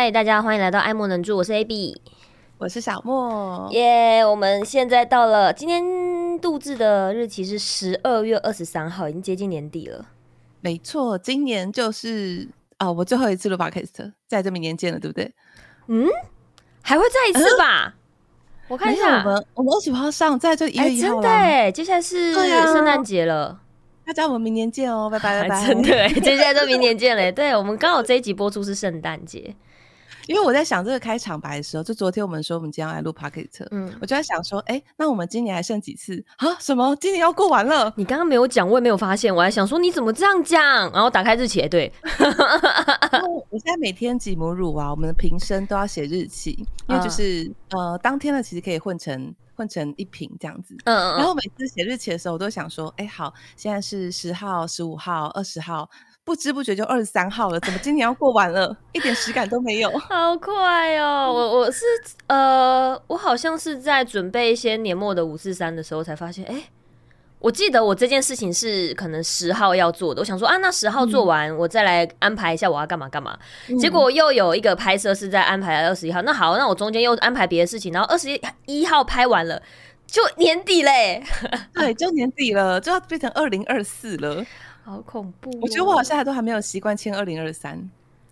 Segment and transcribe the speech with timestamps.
[0.00, 2.00] 嗨，大家欢迎来到爱莫能助，我是 AB，
[2.58, 4.24] 我是小莫，耶！
[4.24, 5.82] 我们现在到了今天
[6.40, 10.06] 录制的日期是十二月二十三号，已经接近年底了。
[10.60, 15.34] 没错，今年就是啊、哦，我最后一次录 Podcast，在这明年见了，对不对？
[15.88, 16.06] 嗯，
[16.80, 17.86] 还会再一次吧？
[17.86, 17.92] 嗯、
[18.68, 23.58] 我看一下，我们我们二十五号上，在这一月一号、欸、真的哎，接下来是圣诞节了。
[24.06, 25.66] 大家我们明年见哦，拜拜 拜拜！
[25.66, 27.32] 真的哎，接下来就明年见了。
[27.32, 29.56] 对，我们刚好这一集播出是圣诞节。
[30.28, 36.54] 因为我在想这个开场白的时候，就昨天我们说我们今天要来录 Pocket，嗯，我就在想说，哎、欸，那我们今年还剩几次啊？
[36.60, 36.94] 什么？
[36.96, 37.90] 今年要过完了？
[37.96, 40.62] 你刚刚没有讲，我也没有发现，我还想说你怎么这样讲？
[40.92, 41.90] 然后打开日期，对，
[43.50, 46.50] 我现在每天挤母乳啊，我们的瓶身都要写日期，
[46.88, 55.88] 因为就是、嗯、呃，当天的其实可以混成混成一瓶这样子，嗯嗯，然后每次写日期的时候，我都想说，哎、欸，好，现在是十号、十五号、二十号。
[56.28, 59.88] 不知不觉就二十三号了，怎么今年要过完了，一点实感都没有？
[59.96, 61.32] 好快哦！
[61.32, 61.86] 我我是
[62.26, 66.64] 呃，我好像是在准备一些年末的五四三的时候才发现，哎、欸，
[67.38, 73.34] 我记得我这件事情是可能十号要做的，我想说啊，那十号做完，我再来安排一下我要干嘛干嘛。
[73.70, 79.62] 嗯、结果又有一个拍摄是在安排二十一号，那好，那我中间又安排别的事情，然后二十一号拍完了，
[80.06, 81.22] 就年底嘞，
[81.72, 84.44] 对，就年底了，就要变成二零二四了。
[84.88, 85.58] 好恐怖、哦！
[85.60, 87.78] 我觉得我好像还都还没有习惯签二零二三。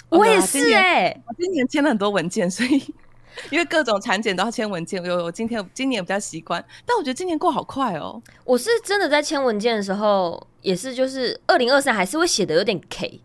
[0.08, 2.82] 我也是哎、欸，我今年签了很多文件，所以
[3.50, 5.02] 因为各种产检都要签文件。
[5.04, 8.22] 我我今天今年比较习惯，但我觉得今年过好快哦。
[8.44, 13.20] 我是真的在签文件的时候，也是就是二零二三还是会写的有点 K。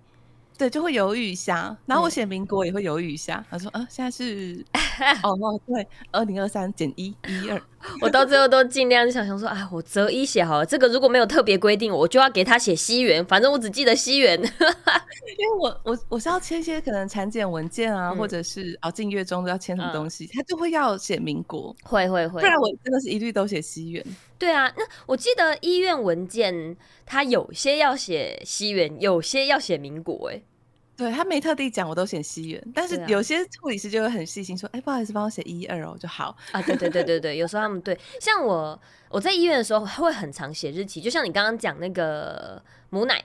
[0.58, 3.38] 对，就会犹豫一下，然后我写民国也会犹豫一下。
[3.38, 4.64] 嗯、他说：“啊，现在是
[5.24, 7.62] 哦，对，二零二三减一一二。”
[8.00, 10.66] 我到最后都尽量就想想说：“啊，我择一写好了。
[10.66, 14.40] 这个如果没有特别规定，我就要给他写西元，反正我只记得西元。
[15.38, 24.06] ”因为我我我是要签一些可能产检文件啊，嗯、或者是哦进月中都要签什么东西，嗯、他就会要写民国，会会会，不然我真的是一律都写西元。
[24.38, 30.42] 对啊，那我记得医院文件，它有些要写西元，有些要写民国、欸，哎。
[31.02, 38.80] 对，他没特地讲，我都写西元，但是有些护理师就会很细心说：“哎、啊，不好意思，帮我写一二哦就好。”啊，对对对对对，有时候他们对，像我
[39.10, 42.62] 我在医院的时候会很常写日期，就像你刚刚讲那个
[42.92, 43.20] 母奶，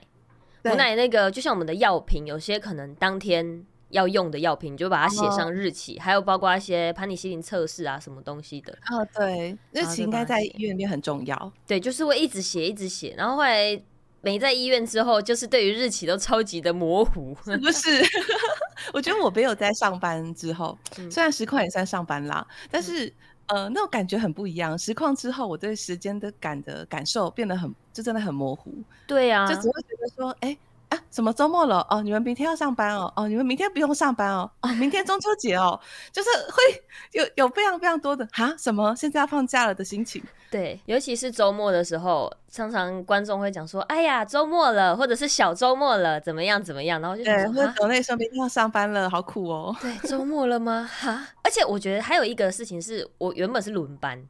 [0.63, 8.73] 母奶那个，就像我们的药品，有些可能当天要用的药品，你就把它写上日期，哦、还有包括一些盘尼西林测试啊，什么东西的。
[8.89, 11.53] 哦，对，日期应该在医院里面很重要。
[11.67, 13.79] 对，就是会一直写，一直写，然后后来。
[14.27, 18.03] 没在医院之后，就是对于日期都超级的模糊，是不是？
[18.91, 23.07] 我觉得我没有在上班之后，嗯、虽然实况也算上班啦，但是、
[23.45, 24.77] 嗯、呃，那种感觉很不一样。
[24.77, 28.73] 实况之后，我对时间的感的感受变得很，就真的很模糊。
[29.07, 30.57] 对呀、啊，就只会觉得说，哎、欸。
[30.89, 32.01] 啊，什么周末了哦？
[32.01, 33.11] 你们明天要上班哦？
[33.17, 34.49] 哦，你们明天不用上班哦？
[34.61, 35.77] 哦，明天中秋节哦，
[36.13, 40.23] 就是会有有非常非常多的哈什么现在要放假了的心情。
[40.49, 50.89] 对，尤其是周末的时候，常常观众会讲说：“哎呀，周末了，或者是小周末了，怎么样怎么样？”然后就说：“对，或者那时候明天要上班了，好苦哦。”对，周末了吗？
[50.89, 51.27] 哈！
[51.43, 54.25] 而且我觉得还有一个事情是，我原本是轮班，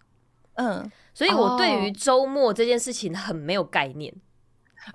[0.56, 4.14] 嗯，所以我对于周末这件事情很没有概念。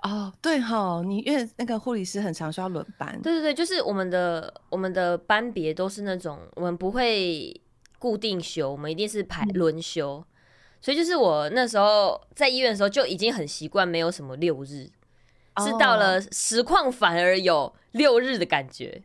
[0.03, 3.13] 哦，对哈，你因为那个护理师很常需要轮班。
[3.23, 7.61] 对对对，就是我们的我们的班别都是那种，我们不会
[7.99, 10.17] 固定休，我们一定是排轮休。
[10.17, 10.25] 嗯、
[10.83, 14.91] 所以就是我那时候在医院的时候就已经很习惯没有什么六日，
[15.55, 19.01] 哦、是到了实况反而有六日的感觉。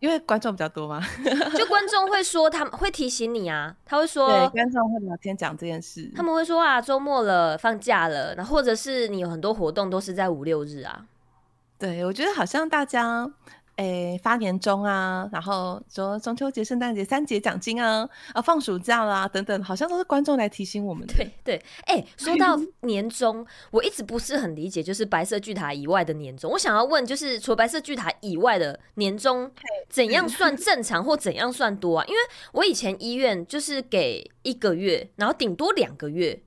[0.00, 0.98] 因为观众比较多嘛，
[1.54, 11.04] 就观众会说，他们会提醒你啊，他会说，对，观众会聊天讲这件事，他们会说啊，周末了，放假了，然后或者是你有很多活动都是在五六日啊，
[11.78, 13.30] 对，我觉得好像大家。
[13.80, 21.14] 诶、欸，发年终啊，然后说中秋节、圣诞节三节奖金啊，啊，放暑假啦、啊，等等，好像都是观众来提醒我们的。
[21.14, 26.52] 对 对，哎、欸，说到年终，我一直不是很理解，就是白色巨塔以外的年终。
[26.52, 29.50] 我想要问，就是除了白色巨塔以外的年终，
[29.88, 32.04] 怎样 算正常或怎样算多啊？
[32.06, 32.20] 因为
[32.52, 36.42] 我以前医院就是给一个月，然后顶多两个月。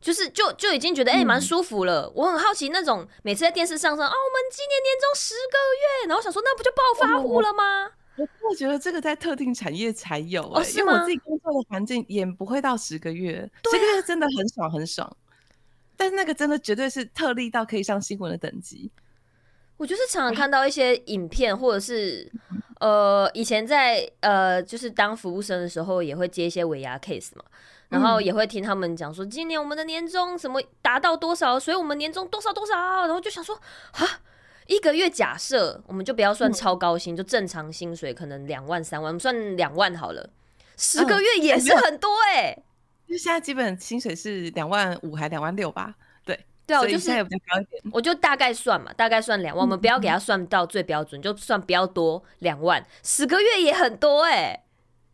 [0.00, 5.58] 就是就就已经觉得哎蛮、欸、舒服了，嗯、我很好奇那种每次在电视上说啊，我们今年年终十个
[6.04, 7.90] 月，然后想说那不就暴发户了吗？
[8.16, 15.16] 我我觉得这个在特定产业才有、欸，哦、因为我自己工作的环境也不会到十个月，十、啊、个月真的很爽很爽，
[15.96, 18.90] 但是那个真的绝对是特例到可以上新闻的等级。
[19.76, 22.30] 我就是常常看到一些影片，或者是
[22.80, 27.44] 呃以前在呃就是当服务生的时候，也会接一些尾牙 case 嘛。
[27.90, 33.60] 然后也会听他们讲说，今年我们的年终什么达到多少，所以我们年终多少多少，然后就想说，
[33.92, 34.20] 哈，
[34.66, 40.30] 一个月假设我们就不要算超高薪，嗯、就正常薪水可能两万三万，我们算两万好了，
[40.76, 42.62] 十个月也是很多哎、欸。
[43.08, 45.92] 就现在基本薪水是两万五还两万六吧？
[46.24, 47.10] 对对啊，我就是
[47.92, 54.64] 我就大概算嘛，大概算两万，嗯、我们不要给他算到最标准，就算比较多两万，十个月也很多哎、欸。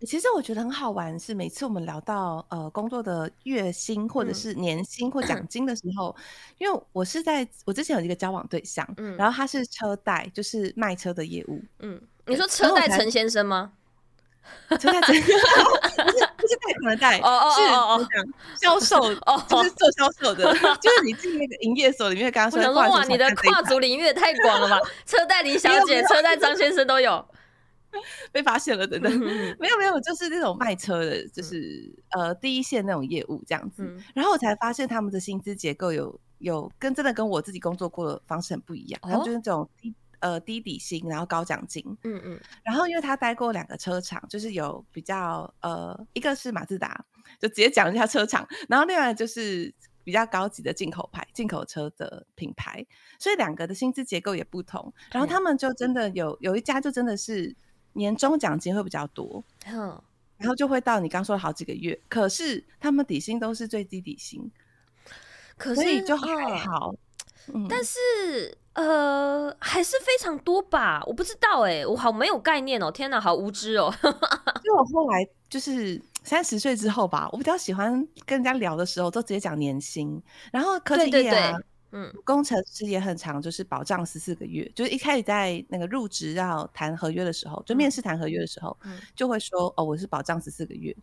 [0.02, 6.22] 其实我觉得很好玩，是每次我们聊到呃工作的月薪或者是年薪或奖 金的时候，嗯、
[6.58, 13.72] 因为我是在我之前有一个交往对象，嗯，然后他是车贷，就是卖车的业务，嗯，你说车贷陈先生吗？
[14.78, 24.78] 车贷陈， 不是不是贷款的贷，哦哦哦哦，是销售，哦，就是做销售的，就是你进那个营业所里面，刚刚说哇，你的跨足领域也太广了吧？
[25.04, 27.24] 车贷林小姐、车贷张先生都有。
[28.32, 29.18] 被发现了，等等，
[29.58, 33.82] 没有没有，就是那种卖车的，就是呃第一线那种业务这样子。
[33.84, 39.00] 嗯、然后我才发现他们的薪资结构有有跟真的跟我自己工作过的方式很不一样。
[39.02, 41.82] 哦、他们就是这种低呃低底薪，然后高奖金。
[42.04, 42.40] 嗯嗯。
[42.62, 47.04] 然后因为他待过两个车厂，就是有比较呃一个是马自达，
[47.40, 48.46] 就直接讲一下车厂。
[48.68, 49.72] 然后另外就是
[50.04, 52.84] 比较高级的进口牌进口车的品牌，
[53.18, 54.92] 所以两个的薪资结构也不同。
[55.12, 57.56] 然后他们就真的有有一家就真的是。
[57.96, 60.00] 年终奖金会比较多，嗯，
[60.36, 64.50] 然后就会到你刚说的好几个月，可是他们底薪都是最低底薪，
[65.56, 66.94] 可是所以就还好，
[67.52, 67.98] 嗯、但是
[68.74, 71.02] 呃还是非常多吧？
[71.06, 73.92] 我不知道哎、欸，我好没有概念哦，天哪，好无知哦。
[74.02, 80.22] 因为我后来就是三十岁之后吧，我比较喜欢跟人家聊的时候都直接讲年薪，
[80.52, 81.58] 然后科技业啊。
[81.92, 90.94] 嗯，工程师也很长，就是保障十四个月，就是一开始在那个入职要谈合约的时候，就面试谈合约的时候，嗯、就会说哦，我是保障十四个月，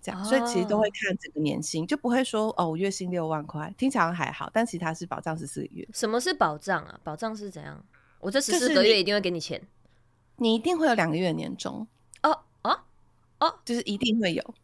[0.00, 5.86] 这样，哦、所以其实都会看整个年薪，就不会说哦，我月薪六万块，听起来还好，但其实它是保障十四个月。
[5.92, 6.98] 什么是保障啊？
[7.04, 7.84] 保障是怎样？
[8.20, 9.60] 我这十四个月一定会给你钱，
[10.36, 11.86] 你，你一定会有两个月的年终
[12.22, 12.80] 哦哦
[13.38, 14.54] 哦，就是一定会有，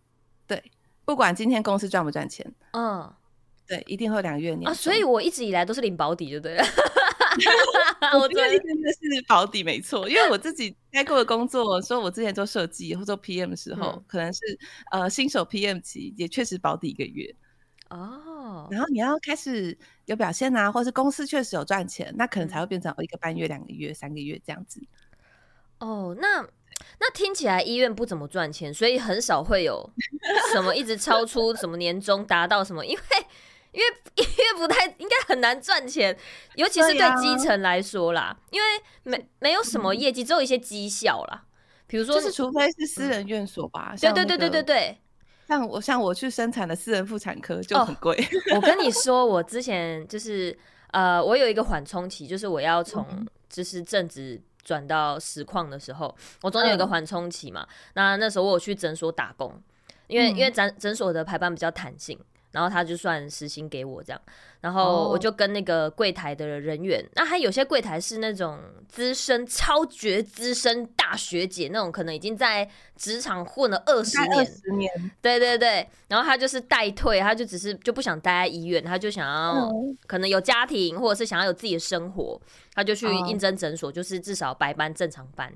[0.46, 0.72] 对，
[1.04, 3.12] 不管今天公司赚不赚钱，嗯。
[3.66, 6.64] 对，一定会有两个月年啊，所以我一直以来都是领保底，就对了。
[8.18, 8.98] 我觉得真的是
[9.28, 14.40] 保底没错，因为我自己待过的工作，说我之前做设计或做 PM 的时候，嗯、可能是
[14.90, 17.34] 呃新手 PM 期，也确实保底一个月
[17.90, 18.68] 哦。
[18.70, 19.76] 然后你要开始
[20.06, 24.80] 有表现啊，或是公司确实有赚钱，那可能才会变成一个半月、两个月、三个月这样子。
[25.78, 26.40] 哦，那
[26.98, 29.90] 那听起来医院不怎么赚钱，所以很少会有
[30.54, 33.02] 什么一直超出什么年终达到什么，因为。
[33.76, 33.86] 因为
[34.24, 36.16] 因为不太应该很难赚钱，
[36.54, 38.66] 尤其是对基层来说啦，啊、因为
[39.02, 41.44] 没没有什么业绩，只有一些绩效啦。
[41.86, 43.94] 比如说，就是除非是私人院所吧。
[44.00, 44.98] 对对对对对对，
[45.46, 48.16] 像我像我去生产的私人妇产科就很贵。
[48.50, 50.58] 哦、我跟你说，我之前就是
[50.92, 53.06] 呃，我有一个缓冲期，就是我要从
[53.48, 56.12] 就是正职转到实况的时候，
[56.42, 57.62] 我中间有个缓冲期嘛。
[57.62, 59.62] 嗯、那那时候我有去诊所打工，
[60.08, 62.18] 因为、嗯、因为诊诊所的排班比较弹性。
[62.52, 64.20] 然后他就算时薪给我这样，
[64.60, 68.58] 然后我就跟那个柜台的人员，哦、那还有些柜台是那种
[68.88, 75.86] 资深、超绝资深大学姐那种，可能已经在职场混了二十年，二十年，对对对。
[76.08, 79.70] 然后他就是代退，他就只是就不想待在医院，他就想要
[80.06, 82.40] 可能有家庭，或者是想要有自己的生活，
[82.74, 85.52] 他就去应征诊所，就是至少白班正常班。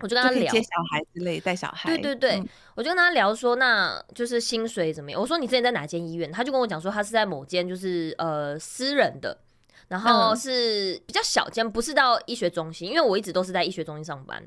[0.00, 1.88] 我就跟他聊接小孩之类，带小孩。
[1.88, 5.20] 对对对，嗯、我就跟他聊说，那就是薪水怎么样？
[5.20, 6.30] 我说你之前在哪间医院？
[6.30, 9.36] 他就跟我讲说，他是在某间就是呃私人的，
[9.88, 14.42] 然后是比较小间，不是到医学中心，因为我一直都是在医学中心上班。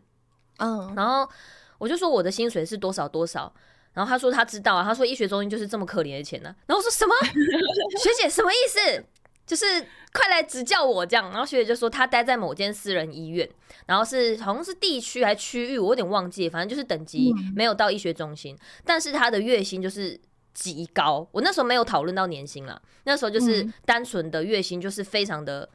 [0.60, 1.30] 嗯，然后
[1.78, 3.52] 我就说我的薪水是多少多少，
[3.94, 6.56] 然后他说他知道啊，他说医学中心就是这么可怜的钱呢、啊。
[6.68, 7.14] 然后我说什么？
[8.00, 9.04] 学姐什么意思？
[9.52, 9.66] 就是
[10.14, 13.46] 快来指教我这样，然后学姐就说她待在某间私人医院，
[13.86, 20.18] 然后是好像是地区还区域，我有点忘记，反正就是等级没有到医学中心，嗯、但是她的月薪就是
[20.54, 21.28] 极高。
[21.34, 25.70] 我那时候没有讨论到年薪了，那时候就是单纯的月薪就是非常的，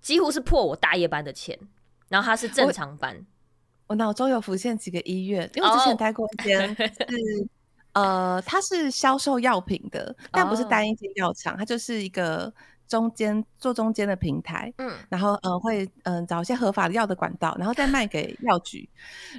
[0.00, 1.56] 几乎是破我大夜班的钱。
[2.08, 3.24] 然后他是正常班，
[3.86, 6.82] 我脑中有浮现几个医院，因为我之前待过一间是、
[7.92, 8.04] oh.
[8.04, 12.52] 呃，他是销售药品的，但不是单一间药厂，它就是一个。
[12.90, 18.86] 中间做中间的平台，嗯，然后呃会嗯、呃、找一些合法的药的管道，然后再卖给药局。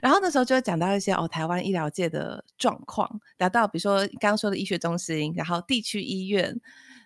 [0.02, 6.58] 然后那时候就会讲到一些哦台湾医疗界的状况，聊到比如说刚刚说的医学中心，然后地区医院，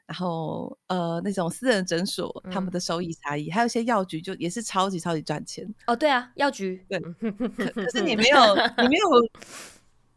[0.05, 5.67] 然后呃那种私人诊所，他们的收益差异，嗯、还有一些药局就也是超级超级赚钱。
[5.87, 9.09] 哦，对啊，药局对，可可是你 没有你没有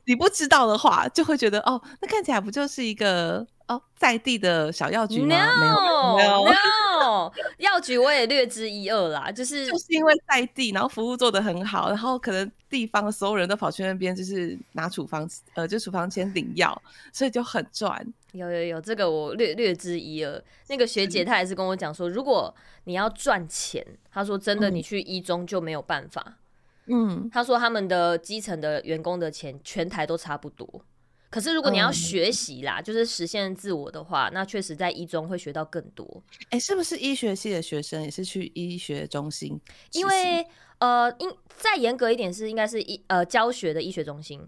[0.05, 3.47] 你不知道的话，就会觉得哦，那看起来不就是一个。
[3.69, 5.27] 哦，在地的小药局吗？
[5.27, 16.83] 没有，没有，有，药局我也略知一二啦，就是就是因为在地，然后服务做得很好，然后可能地方的所有人都跑去那边，就是拿处方呃，就处方签领药，
[17.13, 18.03] 所以就很赚。
[18.33, 20.43] 有有有，这个我略略知一二。
[20.69, 26.39] 那个学姐她也是跟我讲说，如果你要赚钱，她说真的，你去一中就没有办法。
[26.87, 30.83] 嗯，她说他们的基层的员工的钱全台都差不多。
[31.31, 36.23] 可是如果你要学习啦，嗯、就是实现自我的话，那确实在一中会学到更多。
[36.45, 39.61] 哎、欸，是不是医学系的学生也是去医学中心？
[39.93, 40.47] 因为
[40.79, 44.41] 呃，应再严格一点是应该是医呃教学的医学中心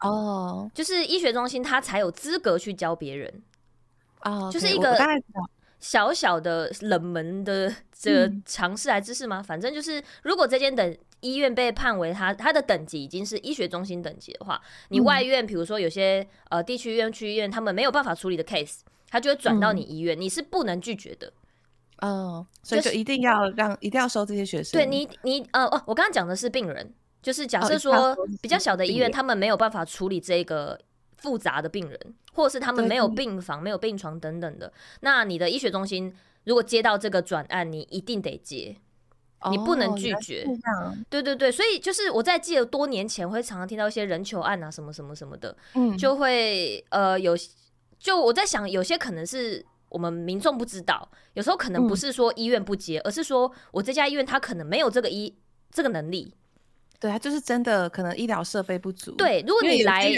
[0.00, 3.42] 哦，就是医学中心他才有资格去教别人
[4.22, 4.98] 哦，就是一个
[5.78, 9.40] 小小的冷门的这个常识来知识吗？
[9.40, 10.96] 嗯、反正就是如果这间的。
[11.24, 21.32] 医院被判为他他的等级已经是医学中心等级的话，你外院比如说有些呃地区医院、区医院，他们没有办法处理的 case，他就会转到你医院，嗯、你是不能拒绝的。
[22.02, 24.78] 哦，所以就一定要让、就是、一定要收这些学生。
[24.78, 30.78] 对你你呃哦，我刚刚讲的是病人，就是假设说比较小的医院，他们没有办法处理这个
[31.16, 31.98] 复杂的病人，
[32.34, 36.14] 或者是他们没有病房、没有病床等等的，那你的医学中心
[36.44, 38.76] 如果接到这个转案，你一定得接。
[39.50, 47.36] 你不能拒绝，哦、对对对，所以就是我在记得多年前会常常听到一些人球案啊，什么什么什么的，嗯，就会呃有，
[47.98, 55.34] 就我在想，有些可能是我们民众不知道，有时候可能不是说医院不接，嗯、而是说我这家医院他可能没有这个医
[55.70, 56.34] 这个能力。
[57.04, 59.10] 对啊，就是真的可能医疗设备不足。
[59.12, 60.16] 对，如果你来，对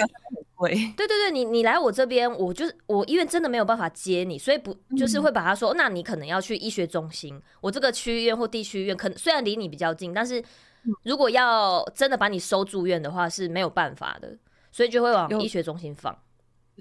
[0.95, 10.41] 对对，你你来我这边，我就是我医院真的没有办法接你，所以不就是会把他说，嗯、那你可能要去医学中心，我这个区医院或地区医院，可能虽然离你比较近，但是
[11.03, 14.37] 如果要真的把你收住院的话是没有办法的，
[14.71, 16.17] 所以就会往医学中心放。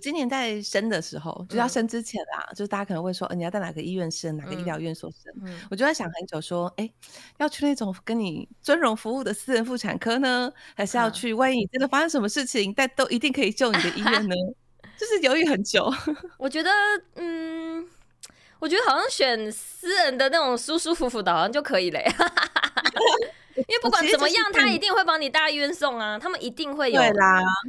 [0.02, 5.34] 今年在生的时候，就是要生之前啦，嗯、就是大家可能会说，呃、你要在哪个医院生，哪个医疗院所生？
[5.44, 6.94] 嗯、我就在想很久，说，哎、欸，
[7.38, 14.36] 要去那种跟你尊荣服务的私人妇产科呢，还是要去万一你真的发生什么事情，但都一定可以救你的医院呢？
[14.98, 15.92] 就是犹豫很久。
[16.38, 16.70] 我觉得，
[17.16, 17.86] 嗯，
[18.60, 22.00] 我觉得好像选私人的那种舒舒服服的，好像就可以了。
[23.56, 27.02] 因为不管怎么样，他一定会帮你大医院送啊，他们一定会有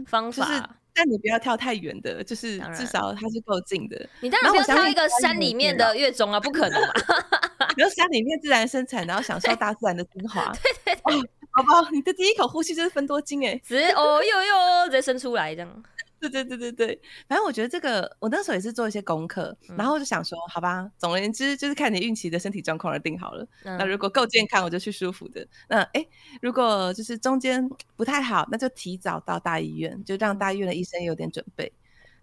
[0.07, 0.77] 方法。
[0.97, 4.09] 就是但你不要跳太远的，就是至少它是够近的。
[4.21, 6.89] 你当然不要挑一个山里面的月中啊，不可能嘛！
[7.77, 10.51] 然后山里面自然生产，然后享受大自然的精华。
[10.85, 15.83] 对对对，宝宝，你的第一口呼吸就是分多精哎，直接哦呦呦，直接生出来这样。
[16.29, 23.47] 对对对对对，反正我觉得这个，我那时候也是做一些功课，嗯、然后就想说，好吧，总而言之就是看你孕期的身体状况而定好了。
[23.65, 25.47] 嗯、那如果够健康，我就去舒服的。
[25.69, 26.07] 那哎，
[26.41, 31.73] 如果就是中间不太好，那就提早到大医院，就让大医院的医生有点准备。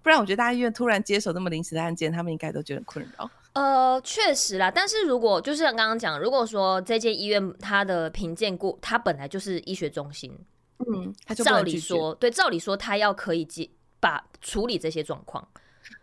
[0.01, 3.29] 不然我觉得大医院突然接手那么临时的案件，他们应该都觉得困扰。
[3.53, 10.37] 呃，确实啦，但是如果就是像刚刚讲，如果说这间医院它的评鉴过，它本来就是医学中心，
[10.79, 13.69] 嗯，他就照理说，对，照理说他要可以接。
[14.03, 15.47] 把处理这些状况，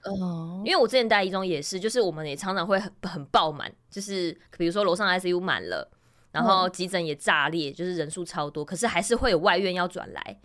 [0.05, 5.87] 哦，因为我之前带一中也是，就是我们也常常会很很爆满，就是比如说楼上 ICU 满了，
[6.33, 10.41] 然后急诊也炸裂，就是人数超多，可是还是会有外院要转来，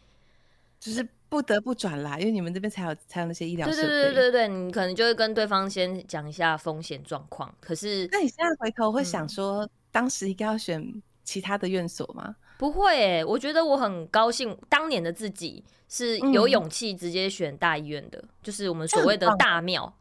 [0.82, 3.88] 就是不得不转来，因为你们这边才有才有那些医疗设备。
[3.88, 7.56] 对对对对对，你可能就会跟对方先讲一下风险状况。
[7.62, 12.36] 可是，那你现在回头会想说，嗯、当时应该要选其他的院所吗？
[12.58, 19.94] 不会、欸，我觉得我很高兴，当年的自己是有勇气直接选大医院的，嗯、就是我们所谓的大庙。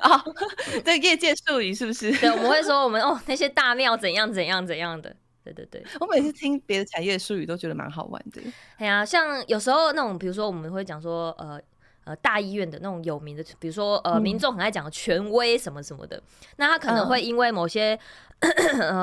[0.00, 0.24] 啊
[0.84, 2.10] 对，业界术语是不是？
[2.18, 5.14] 对，我们会说我们哦，那些大庙怎样怎样怎样的。
[5.44, 8.40] 对对对，我每次听别的产业术语都觉得蛮好玩的。
[8.78, 11.60] 哎呀、啊，像有时候那种，比如说我们会讲说，呃。
[12.04, 16.22] 呃，大医院的那种有名的，比如说呃，民众很爱讲权威什么什么的，嗯、
[16.56, 18.00] 那他可能会因为某些、嗯、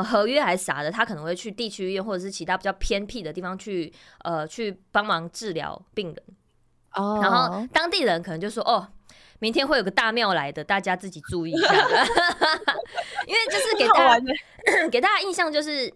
[0.03, 3.91] 合约还是啥的，他可能会去地区医院或者是其他比较偏僻的地方去
[4.23, 6.23] 呃去帮忙治疗病人。
[6.93, 8.87] 哦，然后当地人可能就说：“哦，
[9.39, 11.67] 明天会有个大庙来的，大家自己注意一下。
[13.27, 14.25] ”因为就是给大家
[14.91, 15.93] 给大家印象就是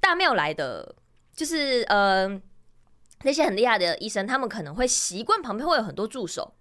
[0.00, 0.94] 大庙来的，
[1.34, 2.40] 就是呃。
[3.24, 6.54] 那些很厉害的医生，他们可能会习惯旁边会有很多助手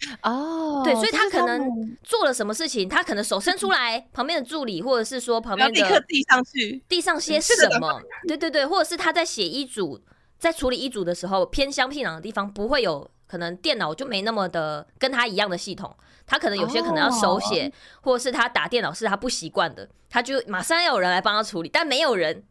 [0.22, 8.00] 哦，对，所以他可能做了什么事情，他可能手伸出来，旁边的助理或者是说旁边的立刻递上去，递上些什么？
[8.28, 10.00] 对对对，或者是他在写医嘱，
[10.38, 22.44] 在处理医嘱的时候，偏乡僻壤的地方不会有可能电脑就没那么的跟他一样的系统，他可能有些可能要手写，或者是他打电脑是他不习惯的，他就马上要有人来帮他处理，但没有人。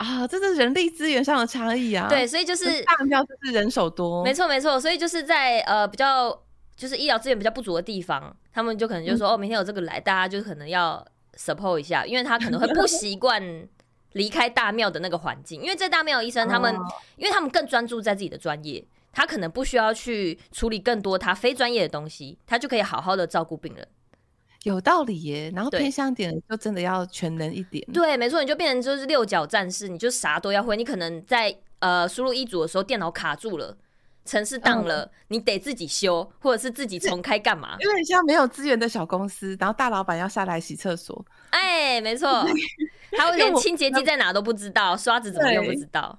[0.00, 2.08] 啊，这是人力资源上的差异啊！
[2.08, 4.80] 对，所以就是大庙就是人手多，没错没错。
[4.80, 6.34] 所以就是在呃比较
[6.74, 13.68] 就是医疗资源比较不足的地方，他们就可能就说、嗯、哦，明天有这个来，大家就可能要 support 一下，因为他可能会不习惯
[14.12, 16.74] 离开大庙的那个环境，因为在大庙医生他们，
[17.18, 23.86] 因为他们更专注在自己的专业，他可能不需要去处理更多他非专业的东西，他就可以好好的照顾病人。
[24.64, 27.82] 有道理耶，然后偏向点就真的要全能一点。
[27.92, 30.76] 对，没错，你就变成就是六角战士，你就啥都要会。
[30.76, 33.74] 你可能在呃输入一组的时候，电脑卡住了，
[34.26, 37.76] 城市当了，嗯、你得自己修，或者是自己重开干嘛？
[37.80, 41.24] 因为像没有资源的小公司，然后大老板要下来洗厕所。
[41.50, 42.44] 哎，没错，
[43.16, 46.18] 还有连清洁剂在哪都不知道，刷子怎么用不知道。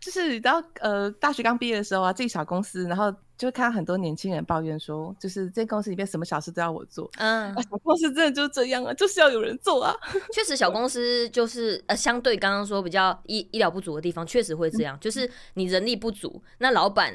[0.00, 3.14] 就是你知道呃，大学刚毕业的时候啊，自己小公司，然后。
[3.40, 7.10] 就会看到很多年轻人抱怨说，就是这公司里面什么小事都要我做。
[7.16, 9.96] 嗯，小公司真的就是这样啊，就是要有人做啊。
[10.34, 14.94] 确实，小公司就是呃，相对刚刚说比较医医疗不足的地方，确实会这样。
[14.94, 17.14] 嗯、就是你人力不足，那老板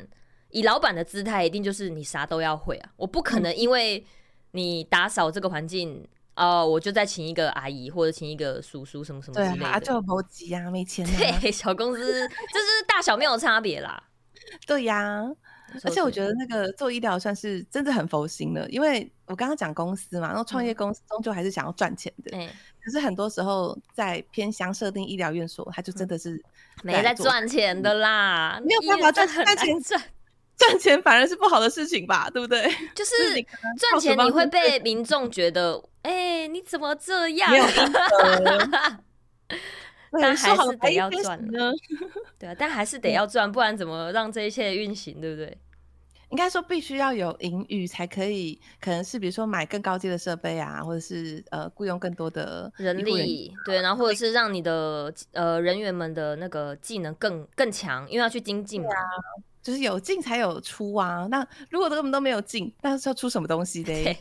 [0.50, 2.90] 以老板的姿态，一定就是你啥都要会啊。
[2.98, 4.04] 我不可能因为
[4.50, 9.56] 你打扫这个环境，哦、呃，我就再请一个阿姨或者请一一个叔叔什么什么之类的。
[9.56, 11.40] 对啊，就没急啊，没钱、啊。
[11.40, 14.04] 对，小公司这就是大小没有差别啦。
[14.68, 15.32] 对呀、啊。
[15.84, 22.38] 而且我觉得那个做医疗算是真的很佛心的，因为我刚刚讲公司嘛，然后创业公司终究还是想要赚钱的。
[22.38, 22.48] 嗯、
[22.82, 26.42] 可是很多时候在偏乡设定医疗院所，他就真的是
[26.84, 30.02] 没在赚钱的啦，没有办法赚赚钱赚
[30.56, 32.64] 赚钱反而是不好的事情吧，对不对？
[32.94, 33.14] 就是
[33.78, 37.52] 赚钱你会被民众觉得，哎、欸，你怎么这样？
[40.22, 41.72] 但还是得要赚呢
[42.40, 45.58] 对啊，但还是得要赚，不然怎么让这一切运行，对不对？
[46.30, 59.02] 应该说必须要有盈余才可以，可能是比如说买更高阶的设备啊，或者是呃雇佣更多的人力，对，然后或者是让你的呃人员们的那个技能更更强，因为要去精进嘛，啊，
[59.62, 61.28] 就是有进才有出啊。
[61.30, 64.16] 那如果根本都没有进，那是要出什么东西的？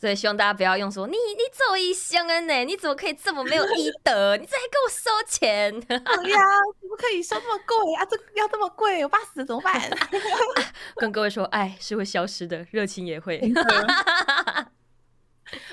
[0.00, 2.64] 所以希望大家不要用说你你做医生的呢？
[2.64, 4.36] 你怎么可以这么没有医德？
[4.36, 5.72] 你这还跟我收钱？
[5.80, 5.96] 对
[6.30, 6.38] 呀，
[6.80, 8.04] 怎么可以收这么贵啊？
[8.04, 9.80] 这要这么贵，我爸死了怎么办？
[10.96, 13.40] 跟各位说，爱是会消失的，热情也会。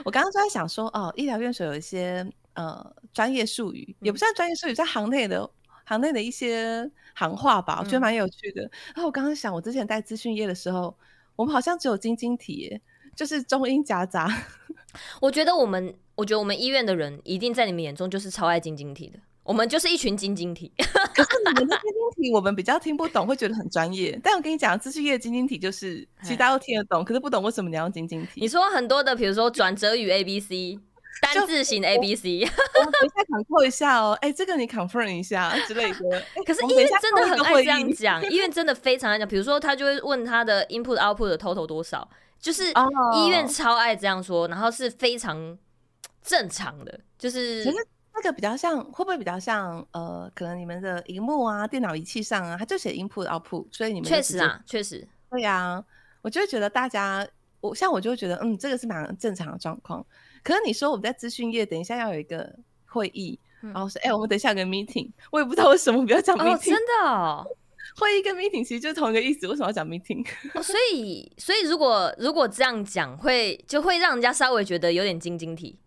[0.06, 5.50] 我刚刚就在想说，哦，医疗院所有一些呃专业术语，也不算专业术语，在行内的
[5.86, 8.64] 行内的一些行话吧，我觉得蛮有趣的。
[8.64, 10.98] 嗯、然后我刚刚想，我之前在资讯业的时候，
[11.36, 12.82] 我们好像只有晶晶体耶。
[13.16, 14.30] 就是中英夹杂，
[15.22, 20.72] 我觉得我们，我觉得我们医院的人一定在你们眼中就是超爱晶晶体的，我们就是一群晶晶体。
[20.78, 24.20] 可是你们的晶晶体我们比较听不懂，会觉得很专业。
[24.22, 28.42] 但我跟你讲，资讯业的晶晶体就是其实大家都听得懂，可是不懂为什么你要用晶晶体。
[28.42, 30.78] 你说很多的，比如说转折语 A B C，
[31.22, 36.26] 单字型 A B C，我们等一下 confirm 一下哦，哎、欸，这个你 confirm 一下之类的。
[36.46, 39.26] 可是医院真的很爱这样讲，医院真的非常爱讲。
[39.26, 42.10] 比如说他就会问他的 input output 的 total 多少。
[42.46, 42.72] 就是
[43.16, 44.52] 医院超爱这样说，oh.
[44.52, 45.58] 然后是非常
[46.22, 47.00] 正常的。
[47.18, 47.66] 就是
[48.14, 49.84] 那个比较像，会不会比较像？
[49.94, 55.84] 呃，可能你们的荧幕啊、电脑仪器上啊，它就写 input output，所以你们确实啊，确实对呀、啊。
[56.22, 57.28] 我就会觉得大家，
[57.62, 60.06] 我像我就会觉得，嗯，这个是蛮正常的状况。
[60.44, 62.56] 可是你说我们在资讯业，等一下要有一个
[62.86, 67.48] 会议，嗯、然后说，哎、欸，我们等一下有个 meeting，我也不知道为什么不要讲 meeting，、oh, 真的、哦。
[67.98, 70.26] 会议跟 meeting 其实就是同一个意思，为什么要讲 meeting？
[70.54, 75.80] 哦，所以，所以如果如果这样讲，会就会让人家稍微觉得有点晶晶体。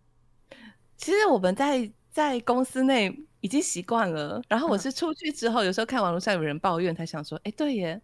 [0.96, 8.00] 其实我们在在公司内已经习惯了，然后我是出去之后，嗯、有时候看网络上有人抱怨，才想说，哎，对耶。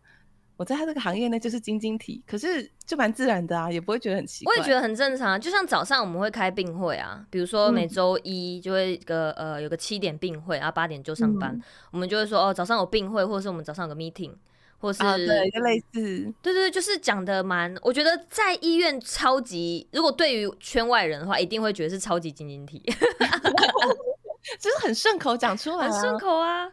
[0.56, 4.54] 我在他这个行业内就是晶晶体，可是就蛮自然的啊，也不会觉得很奇怪。
[4.54, 14.32] 我也觉得很正常，就像早上我们会开病会啊，比如说每周一就会个、嗯、呃有个七点病会，然后八点就上班，嗯、我们就会说哦早上有病会，或者是我们早上有个 meeting，
[14.78, 22.80] 或是、啊、对，就类似，对对，就是讲的蛮，我觉得在医院超级，如果对于圈外人的话，一定会觉得是超级晶晶体，
[24.60, 26.70] 就是很顺口讲出来、啊，很顺口啊，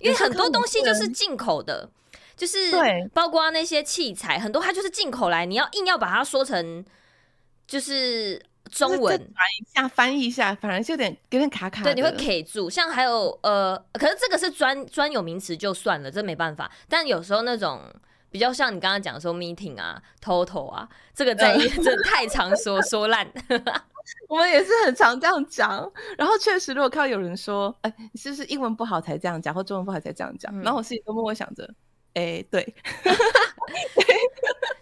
[0.00, 1.88] 因为很多东西就是进口的。
[2.42, 2.72] 就是
[3.14, 6.84] 包括那些器材，很多它就是进口来，你要硬要把它说成
[7.68, 11.84] 就是中文，翻译一下，翻译一下，反而就有点有点卡卡。
[11.84, 12.68] 对，你会 K 住。
[12.68, 16.68] 像还有呃，可是这个是专专有名词就算了，这没办法。
[16.88, 17.80] 但有时候那种
[18.28, 23.32] 比较像你刚刚讲的说 meeting 啊，total 啊，这个在医院真太常说说烂。
[24.28, 25.88] 我们也是很常这样讲。
[26.18, 30.52] 然后确实，如果看到有人说，哎、欸，你是不是英文不好才这样讲，或中文不好才这样讲？
[30.52, 31.72] 嗯、然后我心里都默默想着。
[32.14, 32.74] 哎、欸，对，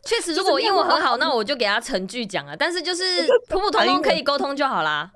[0.05, 2.57] 确实， 如果我英文很好，那我就给他成句讲啊。
[2.57, 5.11] 但是就是普普通通可以沟通就好啦。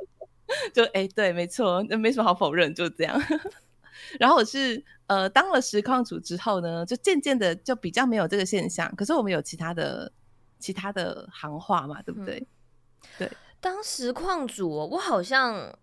[0.73, 3.21] 就哎、欸，对，没错，那没什么好否认，就这样。
[4.21, 8.95] 然后我是呃当了实况主之后呢，就渐渐的就比较没有这个现象。
[8.95, 10.13] 可是我们有其他的
[10.59, 12.37] 其他的行话嘛，对不对？
[12.39, 12.47] 嗯、
[13.19, 13.33] 对。
[13.61, 15.75] 当实况主，我好像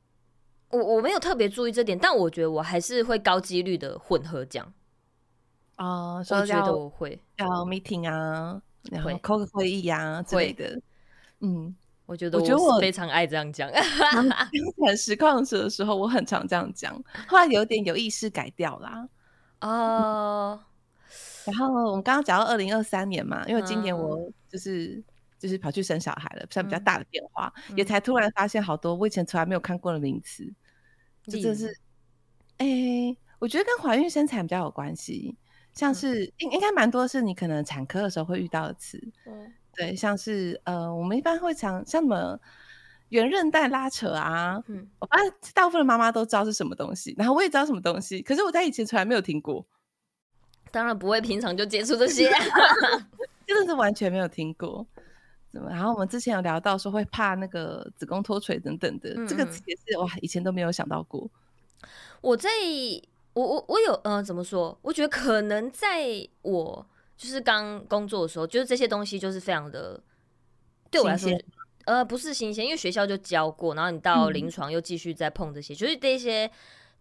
[0.70, 4.72] 我我没有特别注意这点，但我觉得我还是会高几率的混合讲。
[5.82, 10.80] 哦、呃，我觉得我会要 meeting 啊，然后 call 个会议啊之类的。
[11.40, 13.70] 嗯，我觉得我觉得我非常爱这样讲。
[14.12, 14.30] 刚
[14.88, 16.94] 才实况主的时候，我很常这样讲，
[17.28, 19.08] 后来有点有意识改掉啦。
[19.62, 20.60] 哦、
[21.46, 24.96] 嗯，然后我们刚刚讲到二零二三年嘛，因为今年我就是。
[24.96, 25.04] 嗯
[25.42, 30.48] 就是跑去生小孩了，算比较大的变化，嗯、也才突然发现好多我以前从来没有看过的名词，
[31.24, 31.76] 这就是，
[32.58, 35.36] 哎、欸，我觉得跟怀孕生产比较有关系，
[35.74, 42.40] 像是应应该蛮多是你可能产科的时候会遇到的词，嗯，对，像是呃，我们一般会讲像什么
[43.10, 49.66] 圆韧带拉扯啊，嗯，我发现大部分的妈妈都知道是什么东西，然后我也知道什么东西，可是我在以前从来没有听过，
[50.72, 52.30] 当然不会平常就接触这些，
[53.48, 54.86] 真的是完全没有听过。
[55.52, 61.30] 然后我们之前有聊到说会怕那个子宫脱垂等等的，这个词也是哇，以前都没有想到过。
[62.22, 62.50] 我在
[63.34, 64.78] 我我我有呃怎么说？
[64.82, 66.06] 我觉得可能在
[66.42, 66.86] 我
[67.18, 70.02] 就是刚工作的时候，就是这些东西就是非常的
[70.90, 71.32] 对我来说，
[71.86, 76.50] 呃不是新鲜，因为学校就教过，然后你到临床又继续再碰这些，嗯、就是这些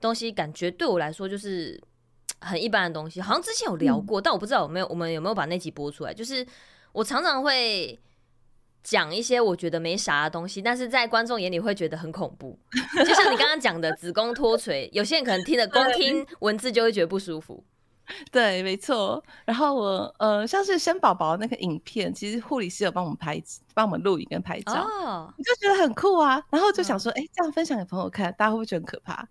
[0.01, 1.81] 东西感觉对我来说就是
[2.41, 3.21] 很一般的东西。
[3.21, 6.15] 好像之前有聊过，嗯、但我不知道有没有我们有没有把那集播出来。
[6.15, 6.47] 就是
[6.93, 7.99] 我常常会。
[8.83, 12.59] 讲一些我觉得没啥的东西，但是在观众眼里会觉得很恐怖。
[12.97, 17.63] 就像你刚刚讲的子宫脱垂，有些人可能听了光听文字就会觉得不舒服。
[18.33, 19.23] 对，没错。
[19.45, 23.41] 然后我呃，像是生宝宝那个影片，其实护理师有帮我们拍，
[23.73, 26.43] 帮我们录影跟拍照，哦、你就觉得很酷啊。
[26.51, 29.29] 然后就想说，哎、嗯，这样分享给朋友看，大家会不会觉得很可怕？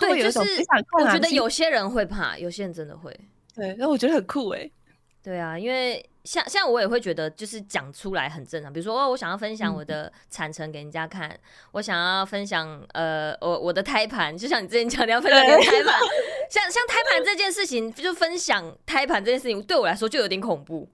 [0.00, 3.16] 对，就是我觉得有些人会怕，有些人真的会。
[3.54, 4.72] 对，那我觉得很酷哎、欸。
[5.22, 6.04] 对啊，因为。
[6.24, 8.72] 像像我也会觉得，就是讲出来很正常。
[8.72, 11.38] 比如说，哦，我想要分享我的产程给人家看，嗯、
[11.72, 16.00] 我想要分享呃，我我的胎盘，就像你之前讲你要分享你的胎盘，
[16.50, 20.88] 像像胎盘这件事情，就分享胎盘这件事情，对我来说就有点恐怖。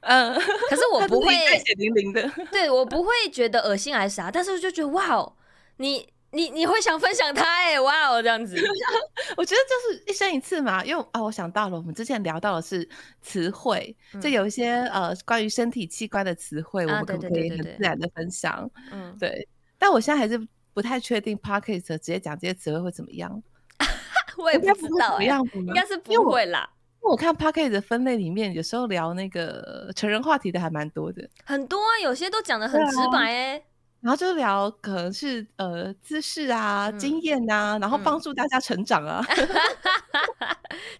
[0.00, 5.32] 嗯，可是我 不会血淋淋的，对我不会觉得恶心还是啥，但是我就觉得哇，
[5.76, 6.11] 你。
[6.32, 8.56] 你你会想分享它哎，哇哦，这样子，
[9.36, 10.84] 我觉得就是一生一次嘛。
[10.84, 12.88] 因为啊，我想到了，我们之前聊到的是
[13.20, 18.68] 词汇，就、嗯、有一些呃关于身体器官的词汇，我们可不可以很自然的分享？
[18.90, 19.46] 嗯，对。
[19.78, 20.40] 但我现在还是
[20.72, 23.42] 不太确定 p o c k e t 直接讲这些词汇会怎么样。
[24.38, 25.20] 我也不知道？
[25.20, 26.68] 应该是不会啦。
[27.02, 33.64] 因为我看 Podcast 的分类里面，有时候聊那个成人话题的还蛮多的，很多啊，有些都讲的很直白哎、欸。
[34.02, 39.48] 然后就聊可能是呃姿势啊、嗯、经验啊，然后帮助大家成长啊，嗯、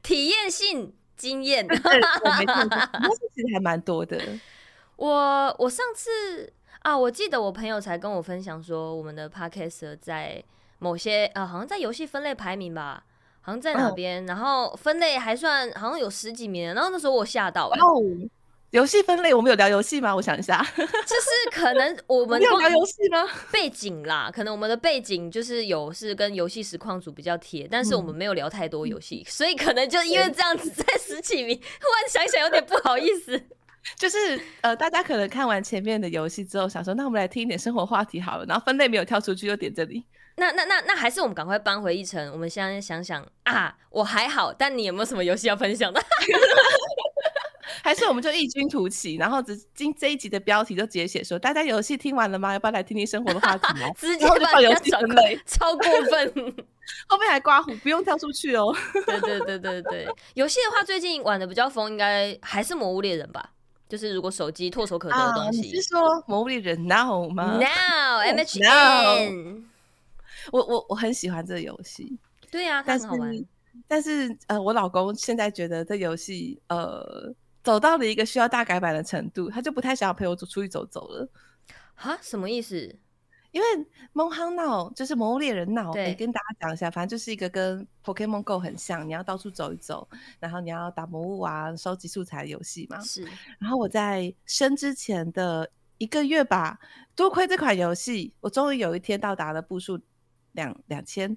[0.02, 2.88] 体验性经验， 对，没错，那。
[3.34, 4.18] 其实还蛮多的。
[4.96, 10.42] 我我上次啊，我记得我朋友才跟我分享说，我们的 podcast 在
[10.78, 13.04] 某些呃，好像在游戏分类排名吧，
[13.40, 18.00] 好像在哪边，哦、然后分类还算好像有十几名，然后那时候我吓到、欸，哦
[18.72, 20.16] 游戏分类，我们有聊游戏吗？
[20.16, 23.28] 我想一下， 就是可能我们 有聊游戏吗？
[23.50, 33.38] 背景啦，可能我们的背景就是有是跟游戏实况组比较贴，但是我们没有聊太多游戏，嗯、所以可能就因为这样子在十几名， 忽然想想有点不好意思。
[33.98, 40.02] 就是呃，大家可能看完前面的游戏之后，想说那我们来听一点生活话题好了，然后分类没有跳出去，就点这里。
[40.36, 46.02] 那那那那还是我们赶快搬回一层，我们现在想想啊，我还好，但你有没有什么游戏要分享的？
[47.82, 52.52] 还是我们就异军突起，然后只今这一集的标题就直接写说：大家游戏听完了吗？
[52.52, 53.66] 要不要来听听生活的话题？
[53.98, 56.54] 直接把游戏分类， 超过分。
[57.08, 58.74] 后面还刮胡，不用跳出去哦。
[59.06, 63.52] 对对对对对，游戏的话，最近玩的比较疯，应该还是《魔物猎人》吧？
[63.88, 65.60] 就是如果手机唾手可得的东西。
[65.60, 69.64] 你是说《魔物猎人 Now》吗？Now MHN。
[70.50, 72.18] 我我我很喜欢这个游戏。
[72.50, 73.32] 对呀，它很好玩。
[73.86, 77.34] 但是呃，我老公现在觉得这游戏呃。
[77.62, 81.28] 走到了一个需要大改版的程度，他就不太想要陪我走出去走走了。
[81.94, 82.98] 哈，什么意思？
[83.52, 83.66] 因为
[84.14, 90.08] 《蒙夯闹》就是《魔物猎人闹》，对，跟大家讲一下，反正就是一个跟 Pokémon Go 很像，你要到处走一走，
[90.40, 92.98] 然后你要打魔物啊，收集素材的游戏嘛。
[93.00, 93.22] 是。
[93.58, 96.78] 然后我在生之前的一个月吧，
[97.14, 100.00] 多亏这款游戏，我终于有一天到达了步数
[100.52, 101.36] 两两千，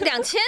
[0.00, 0.40] 两千。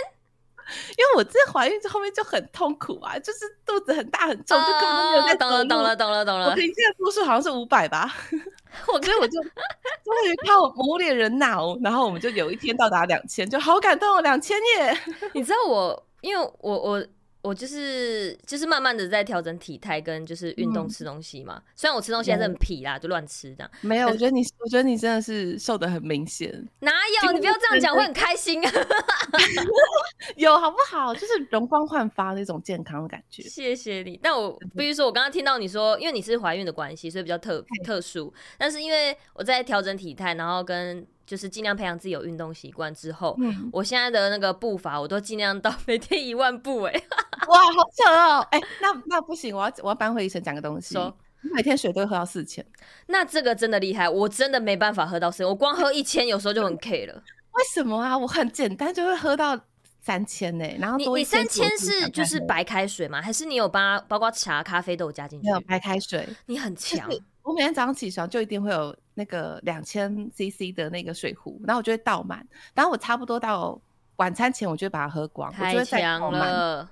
[0.97, 6.51] 因为我这怀孕之后面就很痛苦啊，就是肚子很大很重，就根本没有在懂了懂了懂了懂了。
[6.51, 8.15] 我平均的步数好像是五百吧，
[8.93, 14.99] 我所以我就终于靠《魔物猎人 Now》，然后我们就有一天到达两千，就好感动哦，两千耶！
[15.33, 17.07] 你知道我，因为我我
[17.41, 21.55] 我就是就是慢慢的在调整体态跟就是运动吃东西嘛。
[21.57, 23.71] 嗯、虽然我吃东西还是很皮啦，就乱吃这样。
[23.81, 26.53] 没有，我觉得你，我觉得你真的是瘦的很明显。
[26.81, 26.91] 哪
[27.23, 27.33] 有？
[27.33, 28.61] 你不要这样讲，会很开心。
[30.37, 31.15] 有好不好？
[31.15, 33.43] 就是容光焕发那种健康的感觉。
[33.45, 34.19] 谢谢你。
[34.23, 38.33] 但我比如说，我刚刚听到你说，因为你是怀孕的关系，所以比较特特殊。
[38.59, 41.07] 但是因为我在调整体态，然后跟。
[41.29, 47.03] 就是尽量培养自己有运动习惯之后，嗯，我现在的那个步伐，我都尽量到每天一万步，欸，哎，
[47.47, 51.15] 哇，好扯哦，哎，欸，那那不行，我要我要扳回一城讲个东西，说
[51.55, 52.65] 每天水都会喝到四千，
[53.09, 57.23] 那这个真的厉害，我真的没办法喝到四千，我光喝一千有时候就很 K 了。
[57.53, 58.17] 为什么啊？
[58.17, 59.59] 我很简单就会喝到
[60.01, 63.21] 三千呢，然后你你三千是就是白开水吗？
[63.21, 65.47] 还是你有把包括茶、咖啡都有加进去？
[65.47, 67.07] 没有白开水，你很强。
[67.43, 73.77] 我每天早上起床就一定会有那个两千 CC 的那个水壶，然后我就会倒满，然后我差不多到
[74.17, 75.53] 晚餐前，我就会把它喝光。
[75.53, 76.89] 太强了，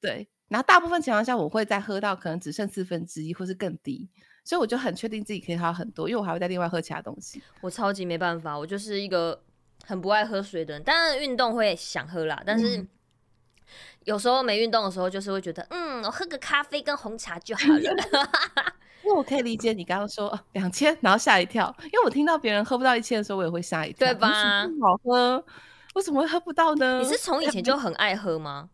[0.00, 0.28] 对。
[0.48, 4.08] 然后大部分情况下，我会再喝到可能只剩四分之一，或是更低，
[4.44, 7.40] 所以我就很确定自己可以喝很多，因为我还会再另外喝其他东西。
[7.60, 9.40] 我超级没办法，我就是一个
[9.84, 12.84] 很不爱喝水的人，当然运动会想喝啦，但是
[14.04, 18.74] 有时候没运动的时候，就是会觉得，嗯，我喝个咖啡跟红茶就好了。
[19.06, 21.72] 因为我可以理解你刚刚说两千，然后吓一跳。
[21.84, 24.66] 因为我听到别人喝不到一千的时候，我也会吓一跳，对吧？
[24.66, 25.44] 不好喝，
[25.94, 26.98] 为什么会喝不到呢？
[26.98, 28.68] 你是从以前就很爱喝吗？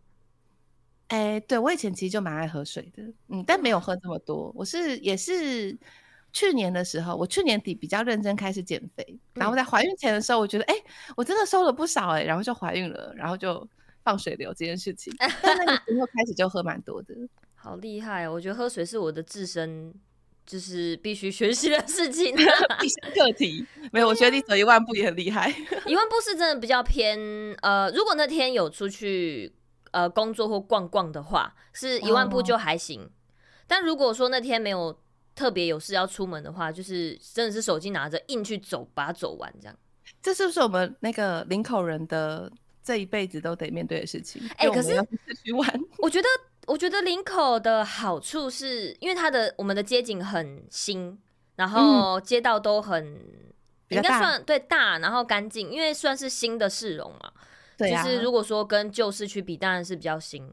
[1.08, 4.50] 哎、欸，对，我以前其实就蛮爱喝水的，嗯，但没有喝这么多。
[4.56, 5.78] 我是也是
[6.32, 13.68] 去年的时候，我去年底比较认真开始减肥，然后在怀孕前的时候，我觉得哎、欸，我真的瘦了不少哎、欸，然后就怀孕了，然后就
[14.02, 15.14] 放水流这件事情。
[15.42, 17.14] 但那个时候开始就喝蛮多的，
[17.54, 18.26] 好厉害！
[18.26, 19.92] 我觉得喝水是我的自身。
[20.44, 22.34] 就是必须学习的事情，
[22.80, 23.64] 必须课题。
[23.92, 25.48] 没有，我觉得你走一万步也很厉害。
[25.86, 27.18] 一万步是真的比较偏
[27.62, 29.52] 呃，如果那天有出去
[29.92, 33.02] 呃工作或逛逛的话，是一万步就还行。
[33.02, 33.10] 哦、
[33.66, 34.98] 但如果说那天没有
[35.34, 39.76] 特别有事要出门的话，就是真的是手机拿着硬去走，把它走完这样。
[40.20, 42.50] 这是不是我们那个林口人的
[42.82, 44.42] 这一辈子都得面对的事情？
[44.56, 44.94] 哎、欸，可是
[45.54, 45.64] 我，
[45.98, 46.28] 我觉得。
[46.66, 51.18] 我觉得林口的好处是因为它的我们的街景很新，
[51.56, 53.52] 然后街道都很、嗯、
[53.88, 57.32] 应该算对大，然后干净，因为算是新的市容嘛。
[57.76, 58.02] 对啊。
[58.02, 60.52] 就是如果说跟旧市区比，当然是比较新，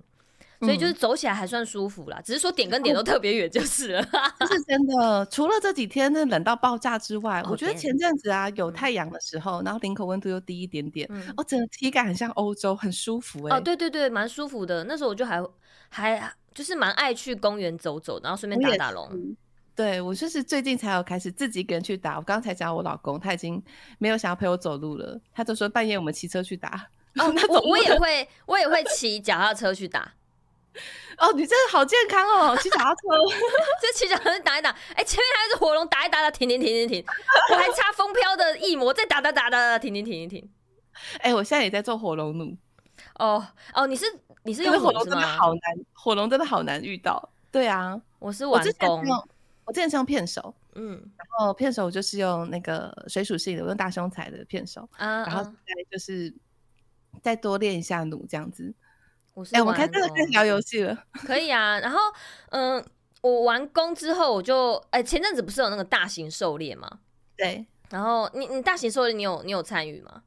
[0.59, 2.19] 所以就是走起来还算舒服啦。
[2.19, 4.05] 嗯、只是说点跟点都特别远就是了。
[4.39, 5.25] 这是真的。
[5.27, 13.57] 除了这几天那冷到爆炸之外，我觉得前阵子啊有太阳的时候，然后领口温度又低一点点，嗯、哦，整个体感很像欧洲，很舒服哎、欸。
[13.57, 14.83] 哦，对对对，蛮舒服的。
[14.83, 15.43] 那时候我就还。
[15.91, 19.09] 还就是蛮爱去公园走走，然后顺便打打龙。
[19.73, 22.17] 对，我就是最近才有开始自己一个人去打。
[22.17, 23.59] 我刚才讲我老公，他已经
[23.97, 26.87] 没有想要陪我走路了，他就说半夜我们骑车去打。
[27.15, 30.13] 哦， 我我也会，我也会骑脚踏车去打。
[31.17, 33.01] 哦，你真的好健康哦，骑脚踏车，
[33.81, 37.05] 这骑脚踏车打一打，哎、欸，前面还是火龙，打一打，打停停停停停，
[37.51, 40.49] 我还插风飘的翼魔，再打打打打打停停停停停。
[41.19, 42.57] 哎、欸，我现在也在做火龙弩。
[43.15, 44.05] 哦哦，你是。
[44.43, 45.61] 你是用火龙真的好难，
[45.91, 47.29] 火龙真的好难遇到。
[47.51, 49.03] 对啊，我是玩弓，
[49.65, 55.51] 我之前是用片手，嗯，然后片手我就是用那个水属性的，我用大胸材的片手，啊，然后再
[55.91, 56.33] 就是
[57.21, 58.73] 再多练一下弩这样子。
[59.51, 61.79] 哎，我们开这个可以聊游戏了，可以啊。
[61.79, 61.99] 然后，
[62.49, 62.83] 嗯，
[63.21, 66.89] 我完工之后，我就哎，前阵子不是有那个大型狩猎吗？
[67.35, 67.65] 对。
[67.89, 70.21] 然后你你大型狩猎你有你有参与吗？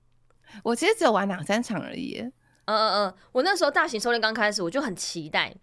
[0.65, 2.21] 我其实只有玩两三场而已。
[2.65, 5.55] 嗯嗯嗯，我那时候大型狩猎刚开始，我就很期待。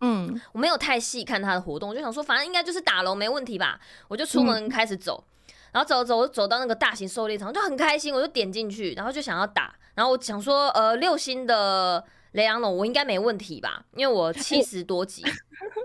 [0.00, 3.80] 嗯，我没有太细看他的活动，我就想说，反正应该就是打龙没问题吧。
[4.08, 9.74] 我就出门开始走，嗯、然后走走走到那个大型狩猎场，就很开心，我就点进去，然后就想要打。
[9.94, 15.24] 然后我想说，呃，六星的雷狼龙我应该没问题吧，因为我七十多级。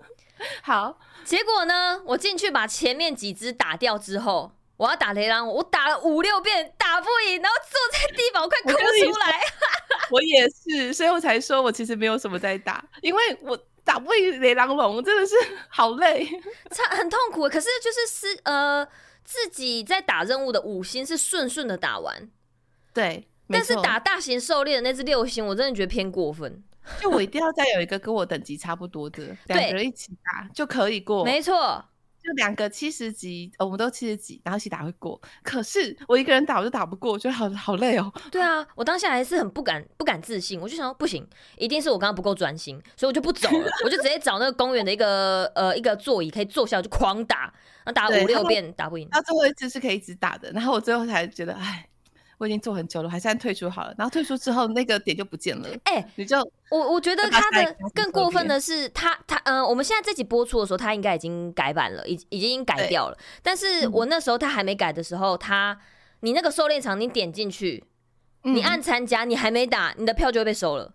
[0.61, 4.51] 好，结果呢，我进去把前面几只打掉之后。
[4.77, 9.41] 我要打雷狼，我打了五六遍打不赢，然后坐在地板我快哭出来。
[10.09, 15.35] 我也是，所以我才说我其实没有什么在打，因为我打不赢雷狼龙，真的是
[15.67, 16.25] 好累，
[16.71, 17.41] 差很痛苦。
[17.49, 18.87] 可是就是是呃
[19.25, 22.31] 自己在打任务的五星是顺顺的打完，
[22.93, 23.28] 对。
[23.49, 26.63] 但是打大型狩猎的那只六星，我真的觉得偏过分。
[26.99, 31.83] 就我一定要再有一个跟我等级差不多的两个人一起打就可以过，没错。
[32.21, 35.19] 就两个七十级，我们都七十级，然后一起打会过。
[35.41, 38.11] 可是我一个人打我就打不过，我觉得好好累哦。
[38.29, 41.25] 对啊，我当下还是很不敢不敢自信，我就想说不行，
[41.57, 47.53] 一定是我刚刚不够专心，所以我就不走了，我就直接找那个公园的一个呃一个座椅可以坐下，我就狂打，
[47.85, 49.07] 然后打五六遍打不赢。
[49.07, 51.87] 到最后一次是可以一直打的，然后我最后才觉得，哎，
[52.39, 53.93] 我已经做很久了，还是按退出好了。
[53.97, 55.67] 然后退出之后，那个点就不见了。
[55.83, 56.37] 哎、欸，你就
[56.71, 63.17] 我我觉得他的更过分的是，他他嗯、呃，我们现在这集播出的时候，他应该已经改版了，已已经改掉了。
[63.43, 65.77] 但是我那时候他还没改的时候，他
[66.21, 67.83] 你那个狩猎场，你点进去，
[68.43, 70.93] 你按参加，你还没打，你的票就会被收了。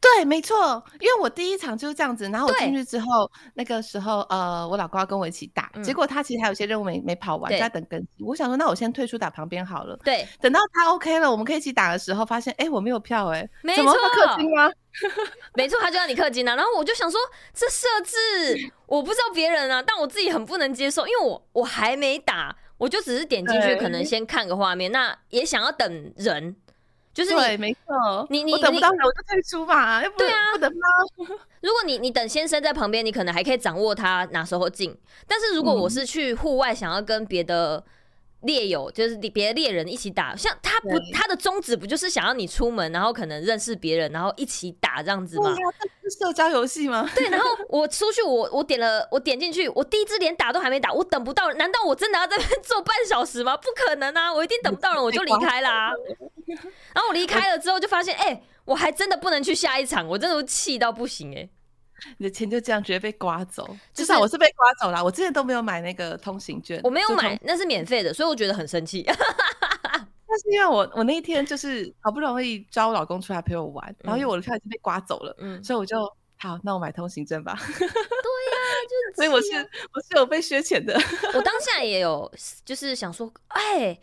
[0.00, 8.26] 对，没错，因为我第一场就是这样子，然后我进去之后，那个时候呃，我老公要跟我一起打，嗯、结果他其实还有些任务没没跑完，在等更新。
[8.26, 9.96] 我想说，那我先退出打旁边好了。
[10.04, 14.70] 对，等到他 OK 了，我们可以一起打的时候，发现哎，我没有票哎，没错，怎么会氪金吗？
[15.54, 16.56] 没错，他就要你氪金啊。
[16.56, 17.20] 然后我就想说，
[17.54, 26.56] 这设置 我不知道别人啊，但我自己很不能接受，因为我我还没打，我就只是点进去，可能先看个画面，那也想要等人。
[27.18, 30.78] 就是对，没错，你你等不到人我就退出嘛，要不对啊，不等吗？
[31.62, 34.96] 如果你你等先生在旁边，你可能还可以掌握他哪时候进。
[35.26, 37.84] 但是如果我是去户外，想要跟别的
[38.42, 45.54] 猎友，就是别的猎人一起打，像他不他的宗旨不就是想要你出门，然后可能认识别人，然后一起打这样子吗？
[46.18, 47.08] 社交游戏吗？
[47.14, 53.56] 对，然后我出去，我我点了，我点进去，我第一支连打都还没打，我等不到，难道我真的要在那边 坐半小时吗？
[53.56, 55.92] 不可能啊，我一定等不到人，我就离开啦。
[56.94, 61.50] 然后我离开了之后，就发现，哎、欸，我还真的不能去下一场，我真的气到不行哎、欸！
[62.16, 65.02] 你的钱就这样直接被刮走，至、就、少、是、我是被刮走了。
[65.02, 69.04] 我之前都没有买那个通行券，我没有买，那是免费的，所以我觉得很生气。
[70.30, 75.96] 那是因为我我那一天就是好不容易招我老公出来陪我玩，然后因为我的票已经被刮走了，嗯，所以我就
[76.38, 77.58] 好，那我买通行证吧。
[77.78, 79.48] 对呀、啊，就是所以我是
[79.92, 80.94] 我是有被削钱的。
[81.34, 82.30] 我当下也有
[82.64, 84.00] 就是想说，哎、欸。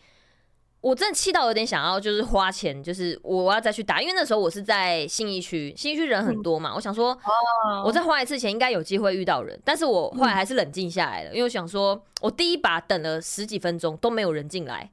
[0.86, 7.18] 我真的气到有点想要，就是花钱，就是我要再去打，因为那时候我是在信义区，信义区人很多嘛，嗯、我想说，
[7.84, 14.92] 我再花一次钱应该有机会遇到人，但是我后来还是冷静下来了，嗯、因为我想说，我第一把等了十几分钟都没有人进来，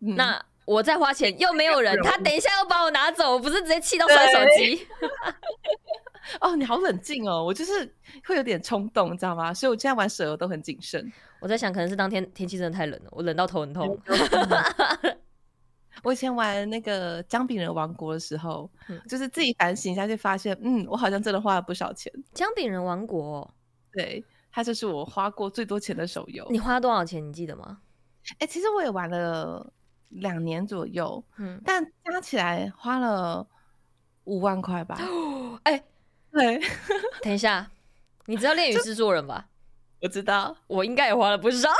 [0.00, 4.84] 嗯、那我再花钱又没有人， 他等一下又把我拿走，我不是直接气到摔手机？
[6.40, 7.94] 哦，你好冷静哦，我就是
[8.26, 9.52] 会有点冲动，你知道吗？
[9.54, 11.10] 所以我现在玩手游都很谨慎。
[11.40, 13.98] 我在想，可能是当天天气真的太冷了，我冷到头很痛。
[16.02, 22.10] 我以前玩那个姜饼人王国的时候，嗯、就是自己反省一下，就发现，嗯，我好像真的花了不少钱。
[22.32, 23.54] 姜饼人王国、哦，
[23.92, 26.46] 对，它就是我花过最多钱的手游。
[26.50, 27.26] 你花了多少钱？
[27.26, 27.78] 你记得吗？
[28.38, 29.70] 哎、欸，其实我也玩了
[30.08, 33.46] 两年左右，嗯，但加起来花了
[34.24, 34.98] 五万块吧。
[35.64, 35.84] 哎、欸，
[36.32, 36.60] 对，
[37.22, 37.68] 等一下，
[38.26, 39.46] 你知道《恋与制作人》吧？
[40.00, 41.68] 我知道，我应该也花了不少。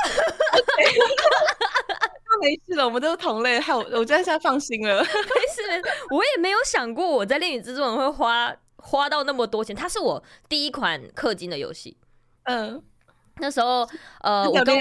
[2.40, 4.98] 没事了，我们都是同类，害我，我现在放心了。
[5.02, 9.76] 没事，我也没有想过我在《恋与制作人》会花花到那么多钱。
[9.76, 11.96] 它是我第一款氪金的游戏。
[12.44, 12.82] 嗯，
[13.36, 13.86] 那时候
[14.22, 14.76] 呃，我跟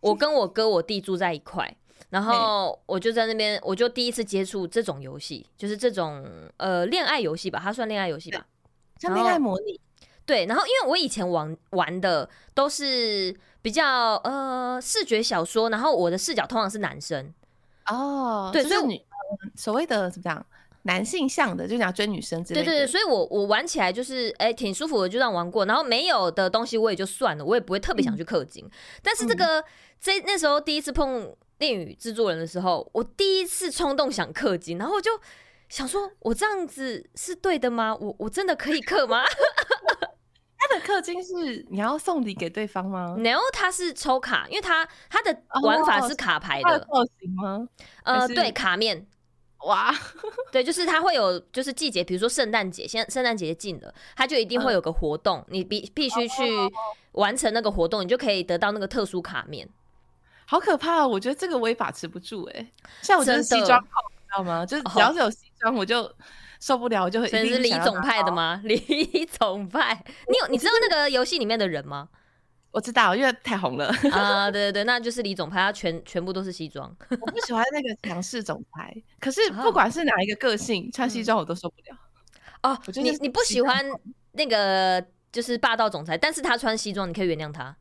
[0.00, 1.76] 我跟我哥我弟住在一块，
[2.08, 8.46] 然后我就在那边，我就第一次接触这种游戏，就是这种呃恋爱游戏吧，它算恋爱游戏吧，
[8.98, 9.80] 像恋爱模拟。
[10.24, 13.32] 对，然后因为我以前玩玩的都是
[13.62, 17.32] 比较呃视觉小说，然后我的视角通常是男生
[17.86, 19.00] 哦，对，所以女
[19.54, 20.44] 所谓的怎么讲
[20.82, 22.64] 男性向的，就想追女生之类的。
[22.64, 25.64] 对对对，所以我我玩起来就是哎挺舒服的，就这样玩过。
[25.64, 28.64] 然后没有的东西我也就算了，我也不会特别想去氪金。
[28.64, 28.70] 嗯、
[29.04, 29.62] 但是这个
[30.00, 31.24] 这那时候第一次碰
[31.58, 35.12] 《恋与制作人》的时候，我第一次冲动想氪金，然后我就
[35.68, 37.94] 想说，我这样子是对的吗？
[37.96, 39.22] 我我真的可以氪吗？
[40.58, 47.68] 他的氪金是你要送礼给对方吗？？No，他是抽卡，因为他他的玩法是卡牌的造型吗？
[48.04, 49.06] 呃，对，卡面。
[49.60, 49.92] 哇，
[50.52, 56.44] 对，就是他会有就是季节，比如说圣诞节，现在圣诞节近了，他就一定会有个活动，嗯、你必必须去
[57.12, 59.68] 完成那个活动，你就可以得到那个特殊卡面。
[60.44, 61.08] 好可怕哦！
[61.08, 64.64] 我觉得这个我也把持不住哎，像我就是西装控，你知道吗？
[64.64, 66.10] 就是只要是有西装，我就。
[66.58, 67.28] 受不了，我就很。
[67.28, 68.58] 所以是 李总派的吗？
[68.64, 72.08] 李总派，你有你知道那个游戏里面的人吗？
[72.70, 74.48] 我知道，因为太红了啊！
[74.50, 76.90] 对对对，那就是李总派，他全全部都是西装。
[77.10, 78.90] 我不喜欢那个强势总裁，
[79.20, 81.98] 可是不管是哪一个个性，穿西装我都受不了。
[82.62, 83.84] 哦，你你不喜欢
[84.32, 87.76] 那个就是霸道总裁，但是他穿西装，你可以原谅他。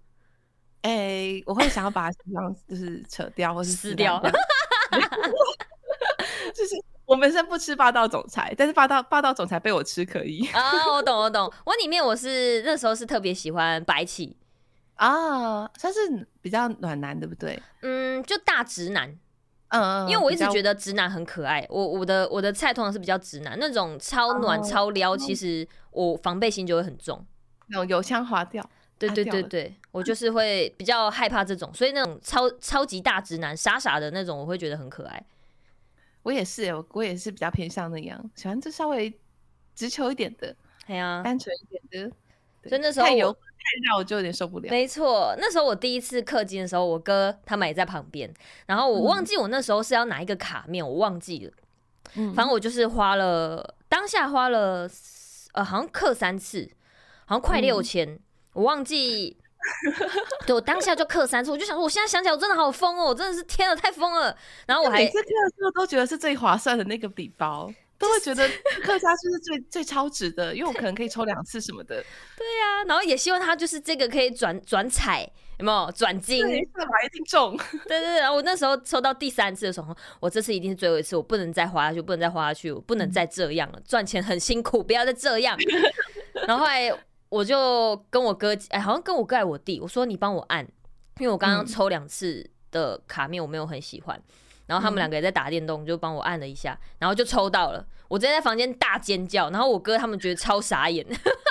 [0.81, 4.19] 哎，我会想要把西装就是扯掉或是撕掉，
[6.53, 6.76] 就是。
[7.06, 10.91] 我本身不吃霸道总裁，但是霸道霸道总裁被我吃可以啊！
[10.93, 14.36] 我懂我懂，我里面我是那时候是特别喜欢白起
[14.95, 17.62] 啊，算是比较暖男，对不对？
[17.82, 19.10] 嗯，就大直男，
[19.68, 21.66] 嗯嗯，因为我一直觉得直男很可爱。
[21.70, 27.24] 我我的我的菜通常是比较直男，那种超暖超撩，其实我防备心就会很重，
[27.68, 28.68] 那种油腔滑调。
[28.97, 35.22] 对对对对，我就是会比较害怕这种，所以那种超超级大直男傻傻的那种，我会觉得很可爱。
[36.26, 39.13] 我也是，我我也是比较偏向那样，喜欢就稍微
[39.76, 40.55] 直球一点的，
[40.88, 42.15] 哎呀，单纯一点的。
[42.67, 43.39] 所以那时候太油太
[43.88, 44.67] 绕，我就有点受不了。
[44.71, 48.34] 没错，那时候我第一次氪金的时候，我哥他们也在旁边，
[48.65, 51.53] 然后我忘记我那时候是要拿一个卡面，我忘记了。
[52.15, 54.89] 嗯，反正我就是花了当下花了
[55.53, 56.67] 呃，好像氪三次，
[57.28, 58.19] 好像快六千，嗯，
[58.53, 59.38] 我忘记。
[60.45, 64.36] 对，我当下就刻三次，我就想说，我现在想起来，我真的好疯哦，我真的是天啊，太疯了。
[64.68, 68.47] 然后我还每次刻的时候都觉得是最划算的那个礼包，都会觉得
[68.84, 72.03] 刻下去是最最超值的，因为我可能可以抽两次什么的。
[72.38, 76.45] 对呀、啊，然后也希望他就是这个可以转转彩，有没有转金？
[76.45, 77.57] 对，一定中。
[77.88, 85.57] 对对对，然后我那时候抽到第三次的时候，我这次一定是最后一次，我不能再花下去，不能再花下去，我不能再这样了，赚钱很辛苦，不要再这样。
[86.47, 86.93] 然后后来。
[87.30, 90.65] 我就跟我哥，哎、欸，好像跟我哥还我弟，我说你帮我按，
[91.19, 94.23] 因为我刚刚抽两次的卡面我没有很喜欢，嗯、
[94.67, 101.05] 然后他们两个也在打电动，就帮我按了一下，然后就抽到了，我直接在房间大尖叫，然后我哥他们觉得超傻眼，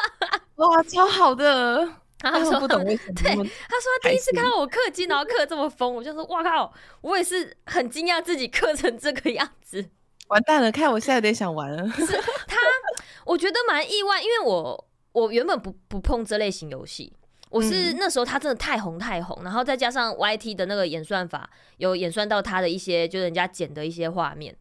[0.57, 1.87] 哇，超好的，
[2.21, 9.85] 他说不懂为什么， 对，他说他第一次看到我氪金，然后氪这么疯，我就说哇靠，我也是很惊讶自己氪成这个样子，
[10.29, 12.07] 完蛋了，看我现在有点想玩了，是
[12.47, 12.57] 他，
[13.27, 14.89] 我觉得蛮意外，因为我。
[15.15, 17.13] 我原本不不碰这类型游戏，
[17.49, 24.53] 我是那时候他真的太红太红，嗯、然后再加上 YT 的那个演算法有演算到他的一些，就是人家剪的一些画面，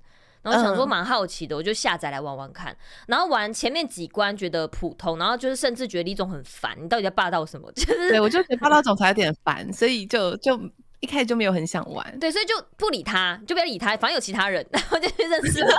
[0.44, 2.78] 然后想说蛮好奇的，我就下载来玩玩看，
[3.08, 7.68] 然后玩前面几关觉得普通，然后就是甚至觉得李总很烦，你到底在霸道什么？
[7.74, 10.56] 就是对我就觉得霸道总裁有点烦，所以就就
[11.00, 15.72] 一开始就没有很想玩，对，所以就不理他，就不要理他，反正有其他人，然后就去认识 不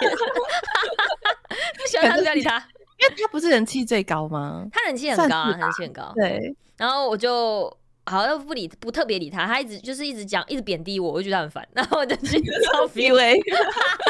[1.88, 2.68] 喜欢他就不要理他。
[2.96, 4.66] 因为他不是人气最高吗？
[4.72, 6.12] 他人气很高啊，人气很高。
[6.14, 7.74] 对，然后我就
[8.06, 11.66] 好像不理，不特别理他，他一直就是一直讲，一直贬低我，我就觉得很烦。
[11.74, 12.40] 然后我就去
[12.72, 13.36] 找别人，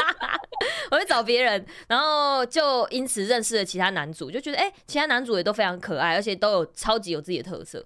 [0.91, 7.85] 我就找别人，然后就因此认识了其他男主，就觉得哎、欸，其他男主也都非常可爱，而且都有超级有自己的特色。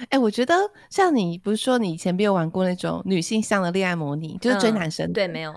[0.00, 0.54] 哎、欸，我觉得
[0.90, 5.12] 像你不是说你以前没有玩过那种女性向的恋爱模拟，就是追男生、嗯？
[5.12, 5.52] 对，没有。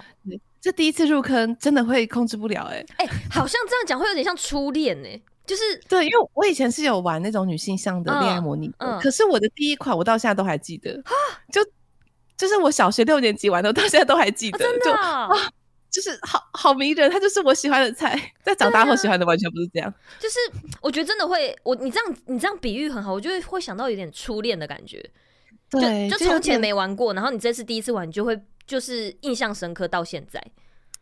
[0.61, 2.65] 这第一次入坑真的会控制不了。
[2.65, 10.93] 哎、欸、哎、欸，好像这样讲会有点像初恋哎、欸，就是对，因为我以前是有玩那种女性向的恋爱模拟、嗯嗯，可是我的第一款我到现在都还记得，
[11.51, 11.65] 就
[12.37, 15.27] 就是我小学六年级玩的，我到现在都还记得，就啊，
[15.89, 20.37] 就是好好迷人，他就是我喜欢的菜， 在长大后喜欢的完全不是这样，就是
[20.79, 25.03] 我觉得真的会，我你这样你这样比喻很好，我就会会想到有点初恋的感觉，
[25.71, 28.39] 对，就从前没玩过，然后你这次第一次玩，你就会。
[28.65, 30.41] 就是印象深刻到现在，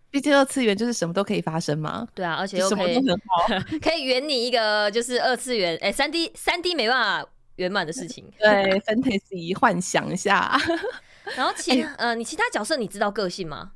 [0.10, 2.08] 毕竟二次元就是什么都可以发生嘛。
[2.16, 3.00] 对啊，而且又可以，
[3.80, 8.32] 可以圆你一个就是二次元哎，三 D 三 D 没办法圆满的事情。
[8.40, 8.48] 对
[8.82, 10.60] ，fantasy 幻想一下。
[11.36, 13.74] 然后其呃，你其他角色你知道个性吗？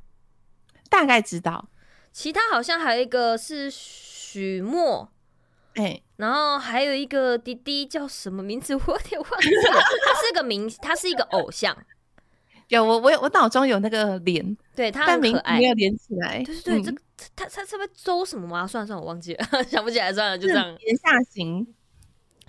[0.90, 1.68] 大概知道。
[2.12, 5.12] 其他好像还有一个是许墨，
[5.74, 8.74] 哎、欸，然后还有一个滴滴叫什么名字？
[8.74, 9.72] 我有点忘记了。
[9.72, 11.76] 他是个明，他是一个偶像。
[12.68, 16.42] 有我我有我脑中有那个脸，对他很可爱，没有连起来。
[16.42, 17.00] 对对对，嗯、这个
[17.36, 18.66] 他他是不是周什么吗？
[18.66, 20.64] 算了算了，我忘记了， 想不起来，算了，就这样。
[20.64, 21.66] 年下型，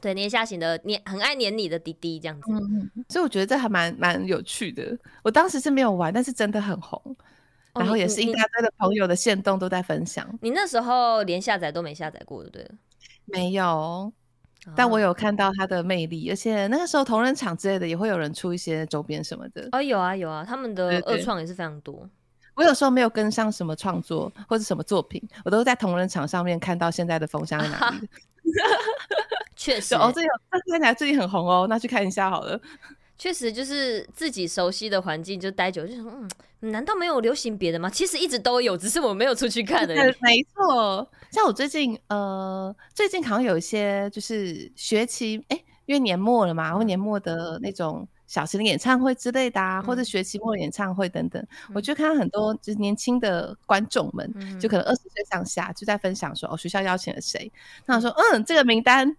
[0.01, 2.51] 对年下型的黏，很爱黏你的弟弟这样子。
[2.51, 4.97] 嗯，所以我觉得这还蛮蛮有趣的。
[5.23, 6.99] 我当时是没有玩，但是真的很红，
[7.73, 10.27] 哦、然后也是一大堆的朋友的线动都在分享。
[10.41, 12.71] 你那时候连下载都没下载过，对不对？
[13.25, 14.11] 没有。
[14.73, 19.67] 但我有看到他的魅力，而且那个时候同人场之类的也会有人出一些周边什么的。
[19.73, 22.09] 哦，有啊有啊，他们的二创也是非常多。
[22.55, 28.09] 我有时候没有跟上什么创作或者什么作品，我都在同人场上面看到现在的风向在哪里。
[29.57, 32.59] 确 实哦，这有看起来最近很红哦，那去看一下好了。
[33.17, 36.05] 确实就是自己熟悉的环境就待久，就想
[36.61, 37.89] 嗯，难道没有流行别的吗？
[37.89, 40.15] 其实一直都有，只是我没有出去看而已。
[40.21, 57.49] 没错，像我最近呃，最近好像有一些就是学期哎，因为年末了嘛，或年末的那种小型的演唱会之类的啊，嗯、或者学期末的演唱会等等，嗯、我就看到很多就是年轻的观众们，嗯、就可能二十岁上下就在分享说哦，学校邀请了谁？
[57.85, 59.15] 那我说嗯，这个名单。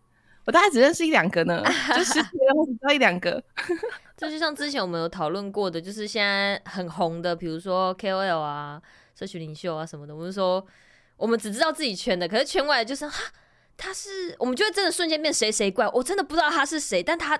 [0.47, 1.62] 我大概只认识一两个呢，
[1.94, 3.42] 就十几个或者只一两个。
[4.16, 8.80] 这就像之前我们有讨论过的，就是现在很红的，比如说 KOL 啊、
[9.14, 10.14] 社群领袖啊什么的。
[10.14, 10.64] 我们说，
[11.16, 13.24] 我们只知道自己圈的，可是圈外就是哈，
[13.76, 15.86] 他是我们就会真的瞬间变谁谁怪。
[15.88, 17.38] 我真的不知道他是谁，但他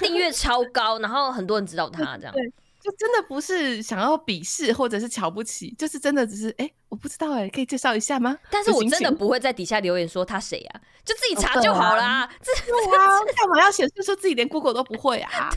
[0.00, 2.34] 订阅超高，然后很多人知道他 这样。
[2.84, 8.38] 就真的不是想要鄙视或者是瞧不起，就是真的只是哎、欸，我不知道哎、欸，可以介绍一下吗？
[8.50, 12.30] 但是我真的不会在底下留言说他谁啊，就自己 查就好啦。
[12.42, 15.48] 这、哦、啊，干嘛要显示说自己连 Google 都不会啊？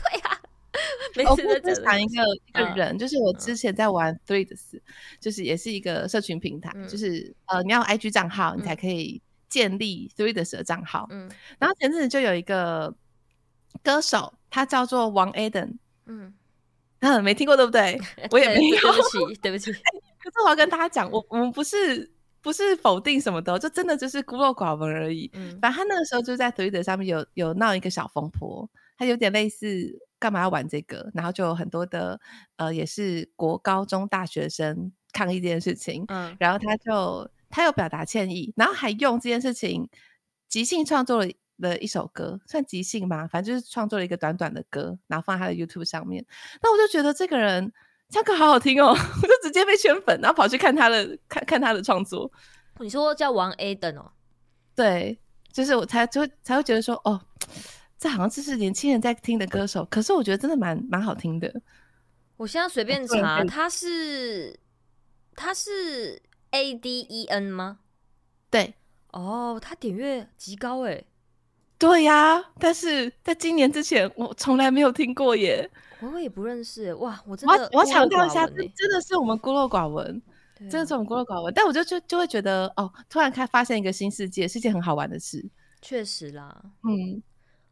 [1.12, 4.80] 对啊， 我不是讲一个一个人，嗯、就是我之前在玩 Threads，、嗯、
[5.20, 9.20] 就是也是一个社群平台，嗯、就是呃，你要 IG 账号，你才可以
[9.50, 11.06] 建立 Threads 的账号。
[11.10, 12.94] 嗯，然后前阵子就有一个
[13.82, 15.76] 歌手，他叫做王 Aden，
[16.06, 16.32] 嗯，
[17.00, 17.98] 嗯，没听过对不对？
[18.30, 19.72] 我也没有，对不起，对不起。
[20.22, 22.10] 可是我要跟大家讲，我我们不是
[22.42, 25.30] 不是否定什么的，就真的就是孤陋寡闻而已。
[25.34, 29.98] 嗯，反正他那个时候就在 Twitter 上面有有闹一个小风波，他有点类似。
[30.20, 31.08] 干嘛要玩这个？
[31.14, 32.20] 然后就有很多的
[32.56, 36.04] 呃，也是国高中大学生抗议这件事情。
[36.08, 39.88] 嗯，然后他就他有表达歉意，然后还用这件事情
[40.48, 43.26] 即兴创作了了一首歌，算即兴吗？
[43.26, 46.24] 反正就是创作了一个短短的歌，然后放在他的 YouTube 上面。
[46.62, 47.72] 那我就觉得这个人
[48.10, 48.94] 唱歌好好听哦，我
[49.28, 52.30] 就直接被圈粉，然后跑去看他的看看他的创作。
[52.78, 54.12] 你说叫王 Aden 哦？
[54.74, 55.18] 对，
[55.52, 57.20] 就是我才就才会觉得说哦。
[58.00, 61.52] 这好像就是年轻人在听的歌手，可是我觉得真的蛮蛮好听的。
[62.36, 64.56] 我现在随便查，他是
[65.34, 67.80] 他是 A D E N 吗？
[68.48, 68.72] 对，
[69.10, 71.02] 哦，他点阅极高哎。
[71.78, 75.70] 对呀，但是在今年之前，我从来没有听过耶。
[76.00, 80.20] 我也不认识哇，我真的我要强调一下，真的是我们孤陋寡闻，
[80.70, 81.52] 真的是我们孤陋寡闻。
[81.54, 85.44] 但我就就就会觉得，哦，突然开发现一个新世界，是件很好玩的事。
[85.80, 87.22] 确实啦，嗯。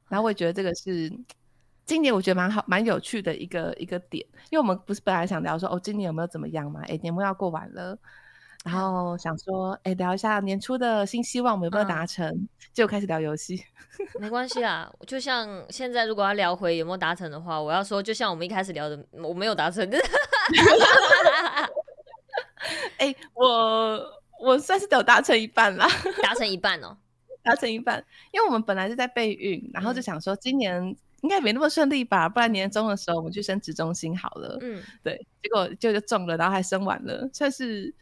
[0.09, 1.13] 然后我也觉得这个是
[1.85, 6.81] 今年我觉得蛮好蛮有趣的一个一个点，因为我们不是本来想聊说哦，今年有没有怎么样嘛？
[6.87, 7.99] 哎，年末要过完了，
[8.65, 12.27] 然后想说哎，聊一下年初的新希望，我们有没有达成？
[12.29, 13.63] 嗯、就开始聊游戏，
[14.21, 14.93] 没关系啊。
[15.07, 19.89] 就像现在如果要聊回有没有达成的话，我要说，就像我们一开始聊的，我没有达成。
[22.99, 24.01] 哎，我
[24.41, 25.87] 我算是有达成一半啦，
[26.23, 26.97] 达成一半哦。
[27.43, 30.83] 达成一半，因为我们本来是在备孕，然后就想说今年
[31.21, 34.59] 应该没那么顺利吧，不然年终的时候我们去生殖中心好了。
[34.61, 37.95] 嗯，对，结果就就中了，然后还生完了，算是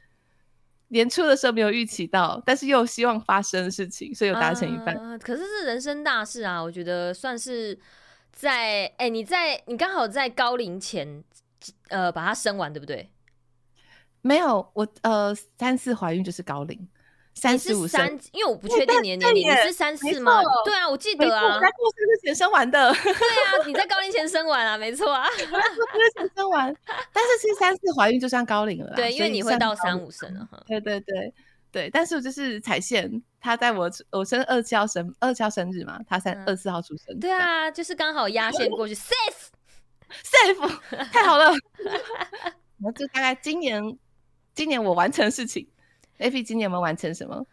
[0.94, 4.96] 年初的时候没有预期到，但是又希望发生的事情，所以有达成一半。
[4.96, 7.76] 啊，可是是人生大事啊，我觉得算是
[8.30, 11.24] 在哎，你在你刚好在高龄前
[11.88, 13.10] 呃把它生完，对不对？
[14.22, 16.88] 没有，我呃三次怀孕就是高龄。
[17.34, 20.40] 三四五三，因为我不确定你的年龄，你是三四吗？
[20.64, 22.92] 对啊，我记得啊，我在过生日前生完的。
[22.94, 26.74] 对啊，你在高龄前生完啊，没错啊， 我在过生日前生完。
[27.12, 30.62] 但是其实三四怀孕就算高龄了，对，因为你会到三五生了哈。
[30.66, 31.34] 对对对
[31.70, 37.18] 对，但是就是彩线，他在我我生二七号生二七号生日嘛，他三二四号出生。
[37.18, 39.50] 对啊，就是刚好压线过去， safe
[40.22, 41.46] safe，太好了。
[42.78, 43.82] 然后就大概今年
[44.54, 45.68] 今年我完成的事情。
[46.18, 47.44] Effy 今年有没有完成什么？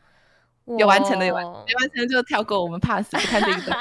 [0.77, 3.75] 有完成的有完，没完成就跳过，我们 pass 不看这个。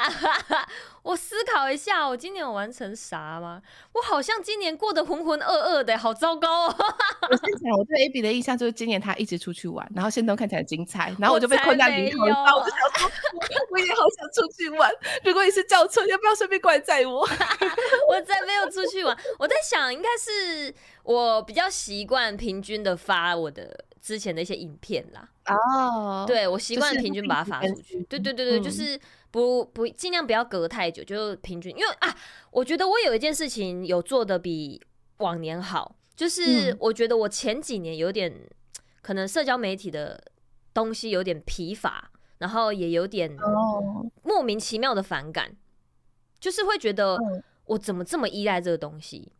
[1.03, 3.61] 我思考一下，我今年有完成啥吗？
[3.93, 6.75] 我好像今年过得浑浑噩噩的，好糟糕哦。
[7.29, 13.11] 我先讲，我对 Abby 的印象就是今年他一直出去玩，然后现在都看起来很精彩，然后我就被困在里头，然后我就想说，
[13.69, 14.91] 我也好想出去玩。
[15.23, 17.21] 如果你是叫车，要不要顺便过来载我？
[18.09, 20.73] 我再没有出去玩，我在想，应该是
[21.03, 23.85] 我比较习惯平均的发我的。
[24.01, 28.99] 之前的一些影片啦，哦，对，我习惯平均把它发出去，对对对对，就是
[29.29, 32.17] 不不尽量不要隔太久，就平均，因为啊，
[32.49, 34.81] 我觉得我有一件事情有做的比
[35.17, 38.33] 往年好，就是我觉得我前几年有点
[39.03, 40.19] 可能社交媒体的
[40.73, 43.37] 东西有点疲乏，然后也有点
[44.23, 45.55] 莫名其妙的反感，
[46.39, 47.19] 就是会觉得
[47.65, 49.31] 我怎么这么依赖这个东西。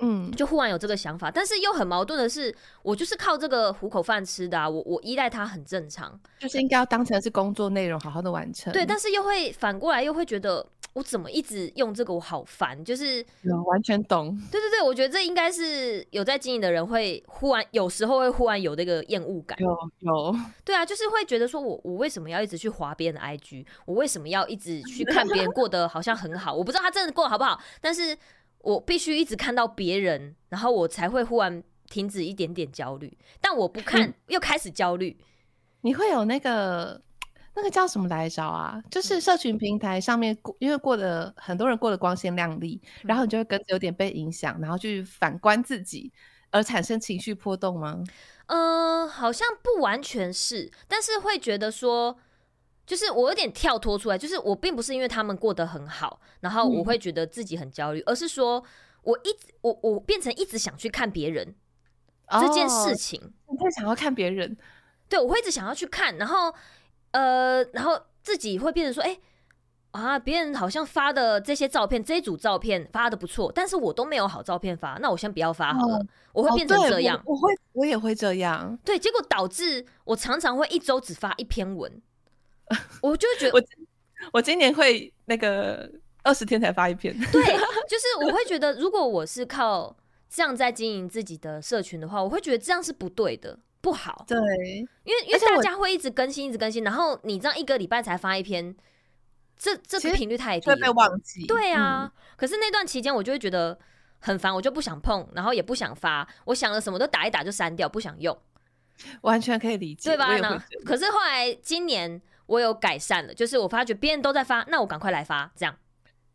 [0.00, 8.72] 嗯，就忽然有这个想法，但是又很矛盾的是，我就是靠这个糊口饭吃的啊，我我依赖它很正常，就是应该要当成是工作内容，好好的完成。
[8.72, 13.24] 对，但是又会反过来又会觉得，我怎么一直用这个，我好烦，就是
[13.66, 14.36] 完全懂。
[14.50, 19.58] 对对对，我觉得这应该是有在经营的人会忽然有时候会忽然有那个厌恶感。
[19.60, 19.68] 有
[20.00, 28.16] 有，对啊，就是会觉得说我我为什么要一直去划别人的 IG，我为什么要一直去看别人过得好像很好，我不知道他真的过得好不好，但是。
[28.62, 33.16] 我必须一直看到别人，然后我才会忽然停止一点点焦虑。
[33.40, 35.16] 但我不看，又开始焦虑。
[35.80, 37.00] 你会有那个
[37.54, 38.82] 那个叫什么来着啊？
[38.90, 46.12] 就是社群平台上面过，因为过得很多人过得光鲜亮丽，然后你就会跟着有点被影响，然后去反观自己，
[46.50, 48.02] 而产生情绪波动吗？
[48.46, 52.18] 嗯、呃，好像不完全是，但是会觉得说。
[52.90, 58.60] 就是我有点跳脱出来，就是我并不是因为他们过得很好，然后我会觉得自己很焦虑，嗯、而是说
[59.04, 61.54] 我一直我我变成一直想去看别人、
[62.26, 64.56] 哦、这件事情，你会想要看别人，
[65.08, 66.52] 对，我会一直想要去看，然后
[67.12, 69.20] 呃，然后自己会变成说，哎、欸，
[69.92, 75.96] 啊，别人好像发的这些照片，这一组照片发的不错，但是我都没有好照片发，那我先不要发好了。
[75.98, 78.76] 哦、我会变成这样，哦、我，我会，我也会这样。
[78.84, 82.02] 对，结果导致我常常会一周只发一篇文，
[83.02, 83.62] 我就觉得我
[84.32, 85.90] 我今年会那个
[86.22, 87.14] 二十天才发一篇。
[87.30, 87.42] 对，
[87.88, 89.96] 就是我会觉得，如果我是靠
[90.28, 94.24] 这样在经营自己的社群的话，我会觉得这样是不对的，不好。
[94.28, 94.38] 对，
[95.04, 98.76] 因为因为大家会一直更新，一直更新，然后你这样一个礼拜才发一篇。
[99.62, 101.44] 这这个频率太低，会被忘记。
[101.44, 103.78] 对啊，嗯、可是那段期间我就会觉得
[104.18, 106.26] 很烦，我就不想碰，然后也不想发。
[106.46, 108.34] 我想了什么都打一打就删掉，不想用。
[109.20, 110.26] 完全可以理解，对吧？
[110.82, 112.18] 可是后来今年
[112.50, 115.74] 我有改善了，就是我发觉别人都在发，那我赶快来发，这样。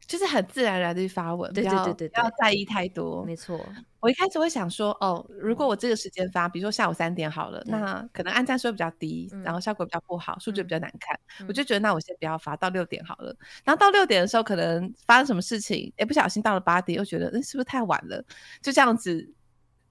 [0.08, 3.26] 就是很自然而然的去发文，对对对对，不要在意太多。
[3.26, 3.60] 没错，
[4.00, 13.36] 我一开始会想说，哦，如果我这个时间发，比如说下午三点好了，那可能按赞数比较低，然后效果比较不好，数据比较难看，我就觉得那我先不要发到六点好了。
[13.64, 18.24] 然后到六点的时候，可能发生什么事情，哎，不小心到了八点，又觉得，嗯，是不是太晚了？
[18.62, 19.28] 就这样子，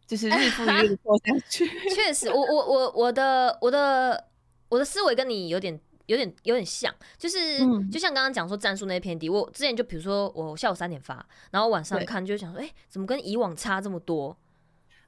[0.07, 1.66] 就是日复一日的 过下去。
[1.93, 4.29] 确实，我我我我的我的
[4.68, 5.81] 我的思维跟你有点。
[6.07, 14.37] 有点有点像，就是、嗯、就像刚刚讲说战术那篇底，我之前就比如说我下午三点发，然后晚上看就想说，哎、欸，怎么跟以往差这么多？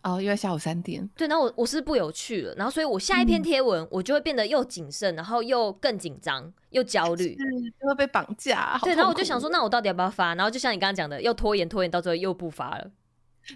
[0.03, 1.09] 哦，因为下午三点。
[1.17, 7.37] 对，然后我我是不有趣了，然后所以我下一篇贴文我就会变得又谨慎，然后又更紧张，又焦虑，
[7.81, 8.79] 就会被绑架。
[8.85, 10.35] 对，然后我就想说，那我到底要不要发？
[10.37, 12.89] 然后就像你刚刚讲的，又拖延拖延，到最后又不发了。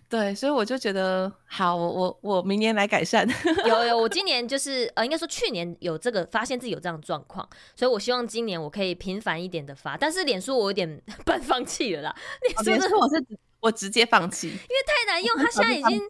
[0.09, 3.28] 对，所以我就觉得好，我我我明年来改善。
[3.66, 9.97] 有有，我今年就是呃，应该说去年有这个发现自己有这样的状况，所以我希望今年我可以频繁一点的发。
[9.97, 12.14] 但是脸书我有点 半放弃了啦。
[12.64, 13.24] 脸书我是
[13.61, 16.03] 我直接放弃，因为太难用，它现在已经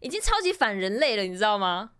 [0.00, 1.90] 已经超级反人类了，你知道吗？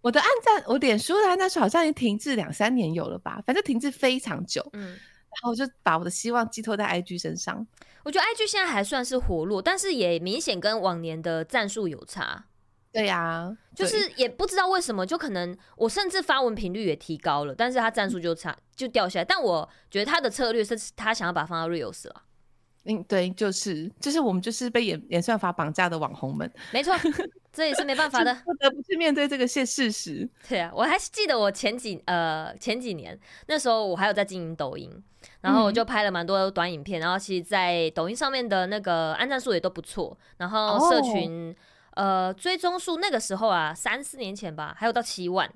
[0.00, 4.66] 我的按赞，我脸书的按赞数好像已经停滞两三年有了吧，反正停滞非常久。
[4.72, 4.96] 嗯。
[5.32, 7.66] 然后我就把我的希望寄托在 IG 身上。
[8.04, 12.44] 我觉得 IG 现在还算是活络，但是也明显跟往年的战术有差。
[12.92, 19.24] 对呀、啊，就是也不知道为什么，就可能我甚至发文频率也提高了，但是他战术就差就掉下来。
[19.24, 22.22] 但我觉得他的策略是他想要把它放到 Reels 了。
[22.84, 26.94] 嗯，对，就是就是我们就是被演演算法绑架的网红们，没错，
[27.52, 30.26] 这也是没办法的，不得不去面对这个现事实。
[30.48, 33.18] 对啊，我还是记得我前几呃前几年
[33.48, 34.90] 那时候我还有在经营抖音，
[35.42, 41.54] 然后我就拍了蛮多短影片，嗯、然后其实，在抖音上面的那个按赞数也都不错，然后社群、
[41.96, 45.52] 哦、呃追踪数那个时候啊三四年前吧，还有到七万，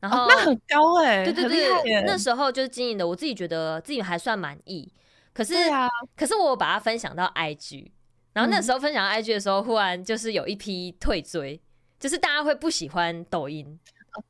[0.00, 4.90] 然后、哦、那很高哎、欸，对对对，那时候就是经营的，我自己觉得自己还算满意。
[5.34, 7.90] 可是，啊、可是我把它分享到 IG，
[8.34, 11.60] 然后那时候分享到 IG 的时候，嗯、忽然就是有一批退追，
[11.98, 13.78] 就是大家会不喜欢抖音，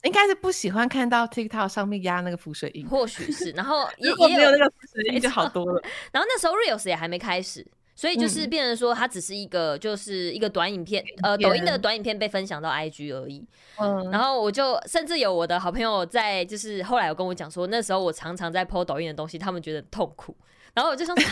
[0.05, 5.83] 应该是不喜欢看到 TikTok 上面压那个浮水印，或许是，然后 也也有那个浮水印就好多了。
[6.13, 13.45] 然后那时候 Reels 也还没开始，所以就是变成说它只是一个就是一个短影片，嗯、呃，抖音的短影片被分享到 IG 而已。
[13.79, 20.37] 嗯，然后我就甚至有我的好朋友在，就是后来有跟我讲说，那时候我常常在 po 抖音的东西，他们觉得痛苦。
[20.75, 21.25] 然后我就想说，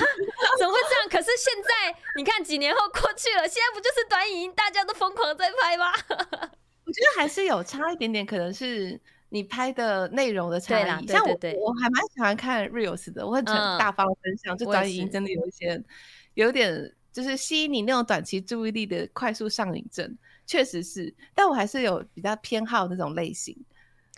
[0.59, 1.09] 怎么会这样？
[1.11, 5.87] 可是现在你看，几年后过去了，现在不就是短影音大家都疯狂在拍吗？
[6.85, 11.07] 我觉得还是有差一点点，可能是你拍的内容的差异。
[11.07, 14.55] 像我，我还蛮喜欢看 Reels 的，我很大方分享。
[14.55, 15.83] 嗯、就短影音真的有一些，
[16.35, 21.15] 有点就是吸引你那种短期注意力的快速上瘾症，确实是。
[21.35, 23.57] 但我还是有比较偏好那种类型。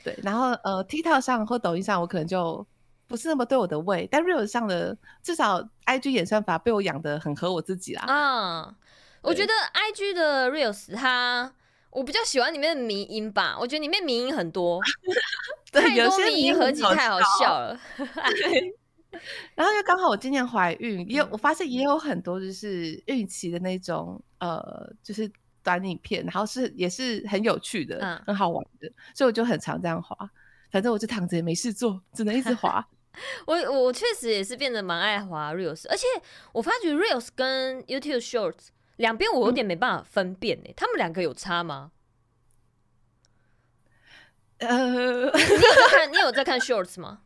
[0.03, 2.67] 对，然后呃，TikTok 上或抖音上，我可能就。
[3.13, 8.07] 不是那么对我的胃，但 Reels 上的至少 IG 演算法被我养的很合我自己啦。
[8.09, 8.75] 嗯，
[9.21, 11.53] 我觉得 IG 的 Reels 它，
[11.91, 13.55] 我比较喜欢里面的迷音吧。
[13.61, 14.81] 我觉得里面迷音很多，
[15.71, 17.79] 对太多迷音合集太好笑了。
[19.55, 25.31] 然后又刚好我今年怀孕，也有我发现也有很多就是孕期的那种呃，就是
[25.63, 30.17] 短影片，然后是也是很有趣的，嗯、很好玩的，所以我就很常这样滑。
[30.71, 32.83] 反正我就躺着也没事做，只能一直滑。
[33.47, 33.55] 我
[33.85, 36.07] 我确实也是变得蛮爱滑 Reels，而且
[36.53, 41.93] 我发觉 Reels 跟 YouTube Shorts 两边我有点没办法分辨诶、欸，嗯、他们两个有差吗？
[44.59, 47.23] 呃，你有在看，你有在看 Shorts 吗？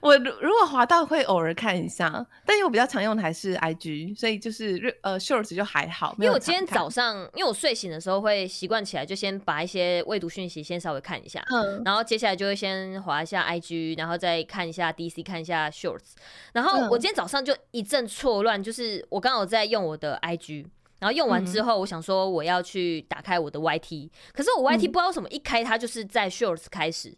[0.00, 6.14] 我如果滑到会偶尔看一下，但因为我比较常用的还是 IG，所以就是呃 Shorts 就还好。
[6.18, 16.12] 因为我今天早上，因为我睡醒的时候会习惯起来，就先把一些未读讯息先稍微看一下，嗯，然后接下来就会先滑一下 IG，然后再看一下 DC，看一下 Shorts。
[16.52, 20.66] 然后我今天早上就一阵错乱，就是我刚好在用我的 IG，
[20.98, 27.16] 然后用完之后，我想说我要去打开我的 YT，可是我 YT 不知道为什么一开它就是在 Shorts 开始。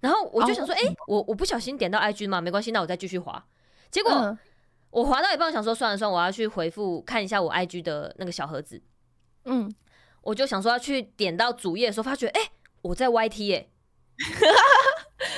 [0.00, 3.44] 然后我就想说，哎、oh, 欸，我我不小心点到 IG 嘛，没关系，那我再继续滑。
[3.90, 4.36] 结果
[4.90, 8.80] 我滑到一半，想说算了算了，我要去回复看一下我 IG 的那个小盒子。
[9.44, 9.72] 嗯，
[10.22, 12.50] 我就想说要去点到主页的时候，发觉哎、欸，
[12.82, 13.70] 我在 YT 哎、欸。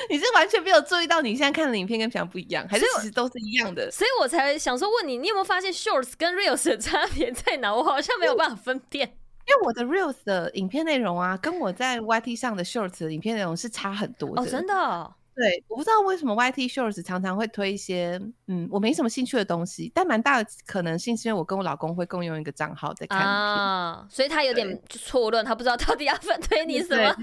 [0.09, 3.89] 你是完全没有注意到你现在看的影片跟平常不一样，还是其实都是一样的？
[3.91, 7.73] 所以我才想说问你，你有没有发现 Shorts 跟 Reels 的差别在哪？
[7.73, 14.41] 我好像没有办法分辨，因为我的 Reels 的影片内容啊，跟我在 YT 上的 Shorts 的影片内容是差很多的。
[14.41, 15.13] 哦，真的哦？
[15.35, 27.15] 对，我不知道为什么 YT Shorts 常常会推一些嗯我没什么兴趣的东西，但蛮大的可能性是因为我跟我老公会共用一个账号在看啊，所以他有点错乱，他不知道到底要分推你什么。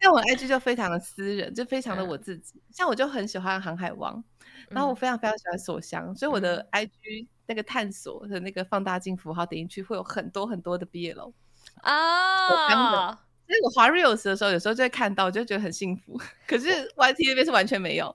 [0.00, 2.58] 像我 IG 就非常的私人，就非常的我自己。
[2.58, 4.14] 嗯、像我就很喜欢《航海王》，
[4.68, 11.32] 然后我非常非常喜欢索香，嗯、所以我的 IG 那个探索的那个放大镜符号点进去会有很多很多的 BL
[11.92, 13.18] 啊。
[13.46, 16.20] 所以我滑 Reels 的时候，有时候就会看到，就觉得很幸福。
[16.46, 18.14] 可是 YT 那边是完全没有。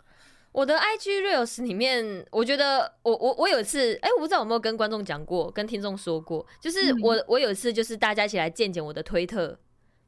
[0.51, 9.57] 我的 IG Reels 里面，我觉得我我我有一次，哎、欸，我不知道有没有跟观众讲过，跟听众说过，就是我、嗯、我有一次就是大家一起来见见我的推特。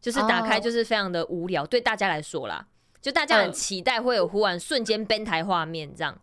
[0.01, 1.70] 就是打开就是非常的无聊，oh.
[1.70, 2.68] 对大家来说啦，
[3.01, 6.20] 就大家很期待会有忽然瞬间崩台画面这样。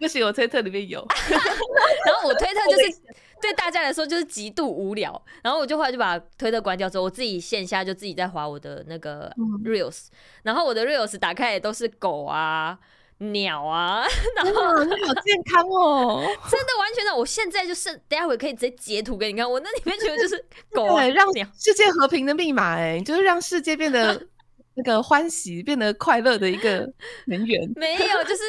[0.00, 3.00] 不行，我推特里面有， 然后我推特就是
[3.42, 9.32] 对大家来说就是极度无聊，然后我就后来就把推特关掉之后，我自己线下就自己在滑我的那个
[9.64, 10.10] reels，、嗯、
[10.44, 12.78] 然后我的 reels 打开也都是狗啊。
[13.22, 14.02] 鸟啊，
[14.34, 17.14] 然后那好健康哦， 真的完全的。
[17.14, 24.26] 我现在就是等下回可以直接截图给你看，我那里面全部就是 狗啊，让世界和平的密码哎，就是让世界变得
[24.72, 26.90] 那个欢喜、变得快乐的一个
[27.26, 27.70] 能源。
[27.76, 28.42] 没有，就是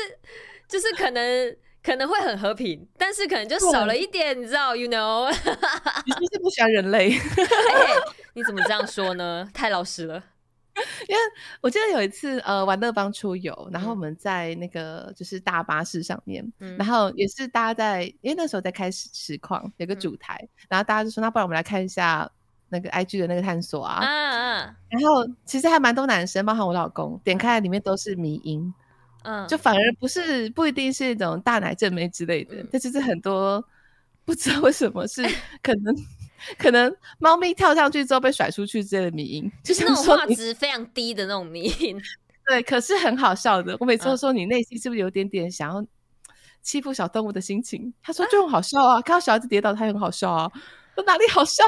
[0.70, 1.54] 就是可能
[1.84, 5.30] 可能会很和平，但是可能就少了一点，你知道？You know？
[6.06, 7.12] 你是不是不喜欢人类？
[7.12, 7.20] 欸，
[8.34, 9.50] 你怎么这样说呢？
[9.54, 10.24] 太老实了。
[11.08, 11.22] 因为
[11.60, 22.30] 我记得有一次，呃，玩乐帮出游，然后我们在那个就是大巴士上面，嗯、然后也是大家在，因为那时候在开实实况，有个主台，嗯、然后大家就说，那不然我们来看一下
[22.70, 28.74] 那个 IG 的那个探索啊，嗯嗯，然后其实还蛮多男生，包含我老公，点开来里面都是迷因，
[29.24, 33.64] 嗯，就反而不是不一定是一种大奶正妹之类的，但就是很多
[34.26, 35.24] 不知道为什么是
[35.62, 35.96] 可能。
[36.58, 42.02] 可能猫咪跳上去之后被甩出去之类的迷因，就是那种画质非常低的那种迷因。
[42.48, 43.78] 对，可是很好笑的。
[43.80, 45.86] 我每次都说，你内心是不是有点点想要
[46.64, 47.94] 欺负小动物的心情？
[48.02, 50.52] 他说就很好笑啊，啊看到小孩子跌倒，他也很好笑啊。
[50.96, 51.64] 我哪里好笑？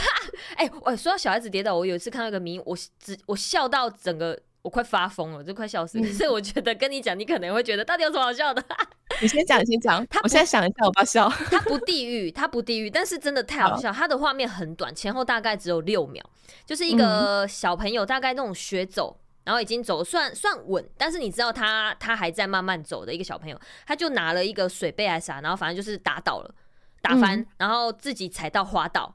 [0.56, 4.40] 哎、欸，我说到小孩子跌倒，我有一次看到一个迷因，我只我笑到整个。
[4.64, 6.12] 我快发疯了，就快笑死了。
[6.14, 8.64] 所以我觉得跟你讲，你可能会觉得到底有什么好笑的？
[9.20, 10.04] 你先讲，你先讲。
[10.06, 11.28] 他，我现在想一下，我不要笑。
[11.28, 13.92] 他不地狱，他不地狱，但是真的太好笑。
[13.92, 16.24] 他的画面很短，前后大概只有六秒，
[16.64, 26.54] 就是一个小朋友，大概那种学走，然后已经走算算稳，但是你知道他他还在慢慢走的一个小朋友，他就拿了一个水杯还是啥，然后反正就是打倒了，
[27.02, 29.14] 打翻，然后自己踩到滑倒，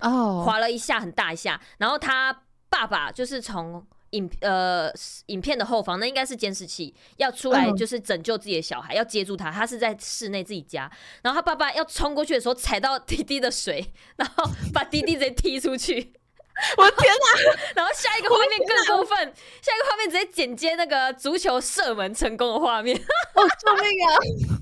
[0.00, 3.86] 哦，滑了一下很大一下，然后他爸爸就是从。
[4.10, 4.92] 影呃，
[5.26, 9.50] 影片的后方那应该是监视器，要出来就是拯救自己的小孩，嗯、要接住他。
[9.50, 10.90] 他是在室内自己家，
[11.22, 16.12] 然后他爸爸要冲过去的时候踩到滴滴的水，然后把滴滴直接踢出去。
[16.76, 17.72] 我的天哪！
[17.76, 19.16] 然后下一个画面更过分，
[19.62, 22.94] 下一个画面直接剪接那个足球射门成功的画面。
[23.34, 24.60] 我，救命啊！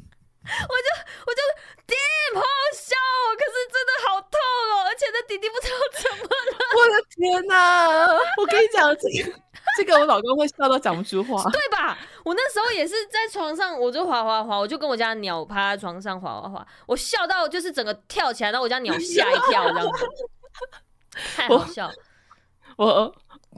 [0.68, 0.88] 我就
[1.26, 1.40] 我就
[1.86, 2.42] damn 好
[2.72, 4.38] 笑哦，可是真的好痛
[4.72, 6.28] 哦，而且那弟弟不知道怎么了。
[6.76, 7.86] 我的天哪！
[8.36, 9.38] 我跟你讲，这个
[9.76, 11.98] 这个我老公会笑到讲不出话，对吧？
[12.24, 20.06] 我那时候也是在床上，我就滑滑滑，我就跟我家鸟趴在床上滑滑滑，我笑到就是整个跳起来，然后我家鸟吓一跳，这样子，
[21.36, 21.90] 太好笑。
[22.76, 22.86] 我。
[22.86, 23.14] 我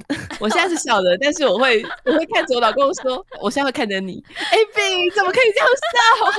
[0.41, 4.25] 我现在是笑的，但是我会 我会看着我老公说，我现在会看着你。
[4.37, 6.31] 哎，B 怎么可以这样笑？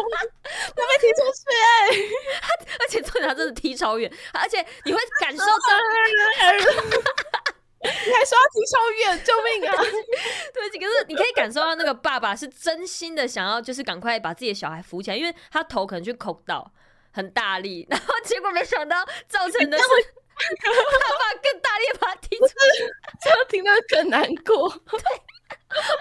[0.43, 1.95] 他被踢出去哎、欸！
[2.79, 5.51] 而且重点他真的踢超远，而且你会感受到，
[7.83, 9.71] 你还说他踢超远，救命啊！
[10.53, 16.71] 对，可是你可以感受到那个爸爸是真心的想要，就是赶快把自己的小孩扶起来，因为他头可能去扣到
[17.11, 19.83] 很大力，然后结果没想到造成的是。
[20.37, 20.71] 他
[21.19, 22.53] 把更大力把他踢出去，
[23.21, 24.63] 这样听到更难过。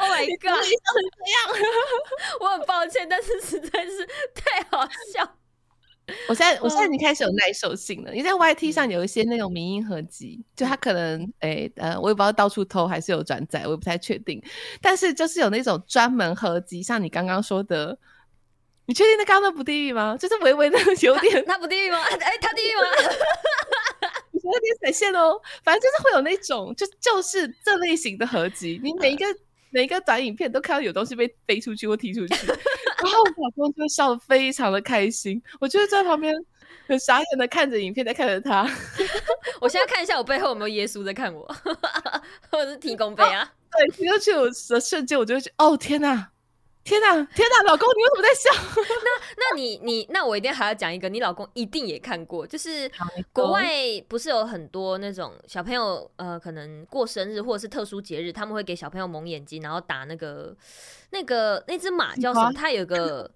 [0.01, 0.65] Oh my god！
[0.65, 1.41] 你怎么这样？
[2.41, 5.37] 我很抱歉，但是实在是太好笑。
[6.29, 8.11] 我现在，我现在已经开始有耐受性了。
[8.11, 14.43] 你在 YT 上有一些那种民音合集，就他可能，哎、欸，呃，我也不知道到处偷还是有转载，我也不太确定。
[14.81, 17.97] 但是就是有那种专门合集，像你刚刚说的，
[18.87, 20.17] 你确定那刚刚那不地狱吗？
[20.19, 21.99] 就是微微的有点，他不地狱吗？
[22.03, 22.83] 哎、欸，他地狱吗？
[24.43, 28.81] 有点闪现哦，反正就是会有那种，就就是这类型的合集。
[28.83, 29.25] 你每一个
[29.71, 32.47] 每一个短影片都看到有东西被飞出去或踢出去，
[33.03, 35.41] 然后我老公就笑得非常的开心。
[35.61, 36.35] 我就在旁边
[36.87, 38.69] 很傻眼的看着影片，在看着他。
[39.61, 41.47] 我现在看一下我背后有没有耶稣在看我，
[42.51, 43.43] 或者是提供杯啊？
[43.45, 46.31] 哦、对，踢出去的瞬间，我就会觉得哦天哪！
[46.83, 48.51] 天哪，天哪，老公，你为什么在笑？
[48.81, 52.91] 那那你你那我一定还要讲一个，你老公一定也看过，就是
[53.33, 53.71] 国外
[54.09, 60.57] 不是有很多那种小朋友，呃，可能过生日或者是特殊节日，他们会给小朋友蒙眼睛，然后打那个
[61.11, 62.51] 那个那只马叫什么？
[62.53, 63.31] 它有个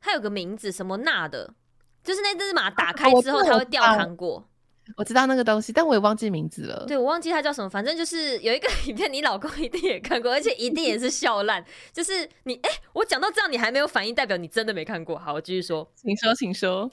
[0.00, 1.52] 它有个名字什么纳的，
[2.04, 4.46] 就是那只马打开之后，它会掉糖果。
[4.96, 6.84] 我知道那个东西，但我也忘记名字了。
[6.86, 11.64] 对，我忘记它叫什么，反正就是有一个 影片，你老公一定也看过，而且一定也是笑烂。
[11.92, 15.18] 就是你，哎、欸，我讲到这样你还没有反应，代表你真的没看过。
[15.18, 16.90] 好，我继续说，请说，请说。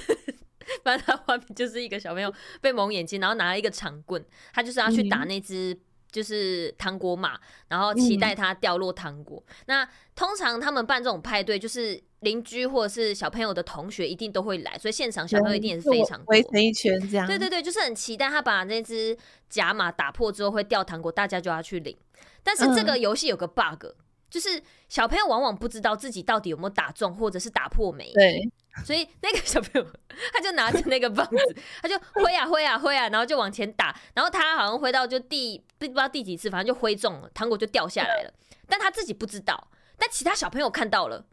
[0.84, 5.78] 反正他画面就是一个小朋友被蒙眼睛，然后拿了一个长棍，他就是要去打那只。
[6.10, 7.38] 就是糖果马，
[7.68, 9.44] 然后期待它掉落糖果。
[9.46, 17.26] 嗯、那通常他们办这种派对，就是邻居或者是小朋友的同学一定都会来，所以现场小朋友一定也是非常围成一圈这样。
[17.26, 19.16] 对对对，就是很期待他把那只
[19.48, 21.96] 假马打破之后会掉糖果，大家就要去领。
[22.42, 23.94] 但是这个游戏有个 bug，、嗯、
[24.30, 28.12] 就是小朋友往往不知道自己到底有没有打中或者是打破没。
[28.12, 28.40] 对。
[28.84, 29.86] 所以那个小朋友，
[30.32, 38.32] 他就拿着那个棒子，他就挥啊挥啊挥啊，然后就往前打，然后他好像挥到就第不知道第几次，反正就挥中了，糖果就掉下来了，
[38.68, 41.26] 但他自己不知道，但其他小朋友看到了，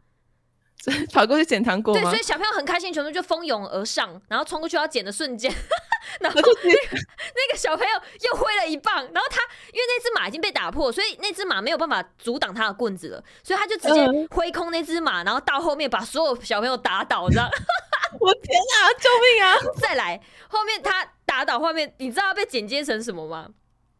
[1.12, 1.94] 跑过去捡糖果。
[1.94, 5.52] 对，所以小朋友很开心，全部就蜂拥而上，然后冲过去要捡的瞬间，
[6.20, 9.40] 然后那个那个小朋友又挥了一棒，然后他
[9.72, 17.48] 因为那只马已经被打破，所以那只马没有办法阻挡他的棍子了，所以他就直接挥空那只马，然后到后面把所有小朋友打倒，这样。
[18.20, 18.88] 我天啊！
[18.98, 19.56] 救命啊！
[19.80, 20.18] 再来，
[20.48, 23.48] 后面他打倒画面，你知道他被剪接成什么吗？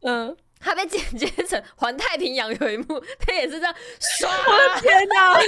[0.03, 4.31] 嗯，他被剪接成《环太平洋》有一幕，他也是这样刷。
[4.31, 5.39] 我的天哪！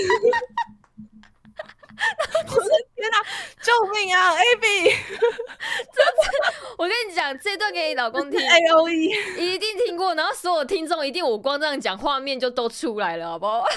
[2.48, 3.18] 我的天哪！
[3.62, 6.30] 救命啊！AB，这次
[6.76, 13.64] 我跟你讲，这段给你老公听， A O E 一定听过，然后所有听众一定，我光这样讲，画面就都出来了，好不好？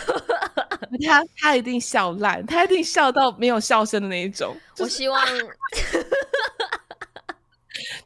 [1.07, 4.55] 他他一定笑烂，他一定笑到没有笑声的那一种。
[4.77, 5.33] 我希望他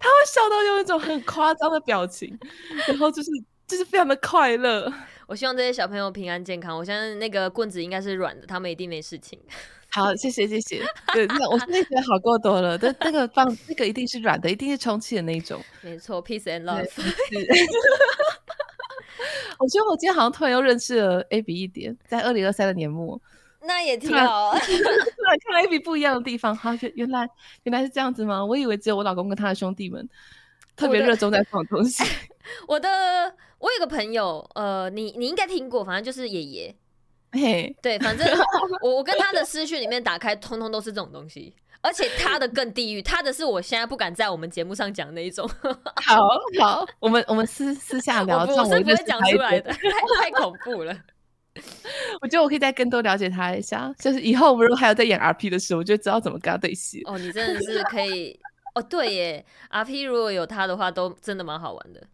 [0.10, 2.38] 会笑到用一种很夸张的表情，
[2.88, 3.30] 然后就是
[3.68, 4.92] 就是非常的快乐。
[5.28, 6.78] 我希望这些小朋友平安健康。
[6.78, 9.40] 我相信那个棍子应该是软的，他们一定没事情。
[9.92, 10.84] 好，谢谢谢谢。
[11.14, 12.78] 对，那我现在觉得好过多了。
[12.78, 15.62] 但那个棒，那个一定是软的，一定是充气的那一种。
[15.82, 16.86] 没错，peace and love。
[19.58, 23.20] 我觉得我今天好像突然又认识了 AB 一点，在二零二三的年末，
[23.62, 24.52] 那也挺好。
[24.60, 27.26] 突然看到 AB 不一样的地方，哈，原原来
[27.64, 28.44] 原来是这样子吗？
[28.46, 30.08] 我以为只有我老公跟他的兄弟们
[30.76, 32.04] 特别热衷在放东西。
[32.68, 33.34] 我的，
[33.66, 36.76] 我有个朋友，呃，你你应该听过，反正就是爷爷。
[37.32, 38.24] 嘿，对，反正
[38.84, 41.52] 我我跟他的私讯里面打开，通通都是这种东西，
[41.82, 45.50] 而且他的更地狱，他的是我现在不敢在我们节目上讲的那一种。
[45.96, 46.30] 好
[46.62, 50.96] 好，我们我们私私下聊，我，我是不会讲出来的，太太恐怖了。
[52.22, 57.02] 我觉得我可以再更多了解他一下，就是以后我们如果还有在演 RP 的时候，我就知道怎么跟他对戏。
[57.06, 58.40] 哦，你真的是可以
[58.76, 62.06] 哦，对耶，RP 如果有他的话，都真的蛮好玩的。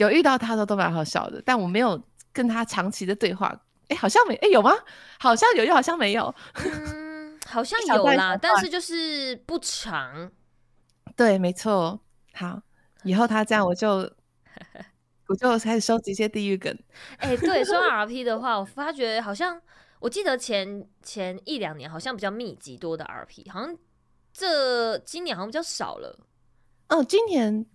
[0.00, 2.00] 有遇到他的都蛮好笑的，但我没有
[2.32, 3.54] 跟他长期的对话。
[3.88, 4.72] 哎，好像没哎，有吗？
[5.18, 6.34] 好像有，又好像没有。
[6.54, 10.30] 嗯，好像有啦， 但是就是不长。
[11.16, 12.00] 对，没错。
[12.32, 12.62] 好，
[13.02, 14.08] 以后他这样，我就
[15.26, 16.74] 我就开始收集一些地狱梗。
[17.18, 19.60] 哎，对，说 RP 的话，我发觉好像
[19.98, 23.76] 我记得前前一两年好像比较密集多的 RP，好像
[24.32, 26.16] 这今年好像比较少了。
[26.88, 27.66] 哦，今年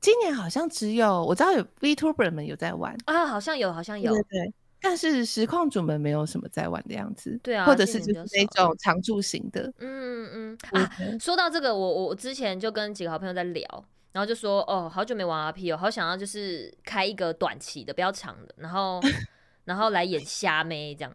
[0.00, 4.54] 今年好像只有我知道有 VTuber 们有在玩啊，好像有，好像有，对，对，对。
[4.80, 10.88] 但是实况主们没有什么在玩的样子，对啊，或者是就是那种常驻型的，嗯嗯啊。
[11.18, 13.66] 说到这个，我我之前就跟几个好朋友在聊，
[14.12, 19.00] 然后就说哦，好久没玩 RP 哦，好想要就是开一个短期的，比较长的，然后
[19.64, 21.12] 然后来演虾妹这样。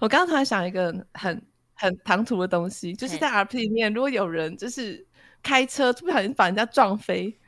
[0.00, 1.42] 我刚刚突然想一个很
[1.74, 5.06] 很唐突的东西，就是在 RP 里面，如果有人就是
[5.42, 7.38] 开车不小心把人家撞飞，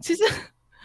[0.00, 0.24] 其实。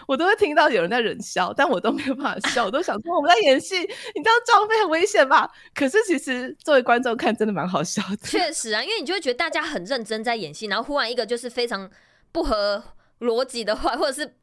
[0.08, 5.52] 我都会听到有人在忍笑，但我都没有办法笑，我都想说我们在演戏，你这样撞飞很危险吧？
[5.74, 8.18] 可是其实作为观众看，真的蛮好笑的。
[8.18, 11.90] 确实啊，因为你就会觉得大家很认真在演戏，然后忽然一个就是非常
[12.32, 12.84] 不合
[13.22, 14.36] 逻辑的话，或者是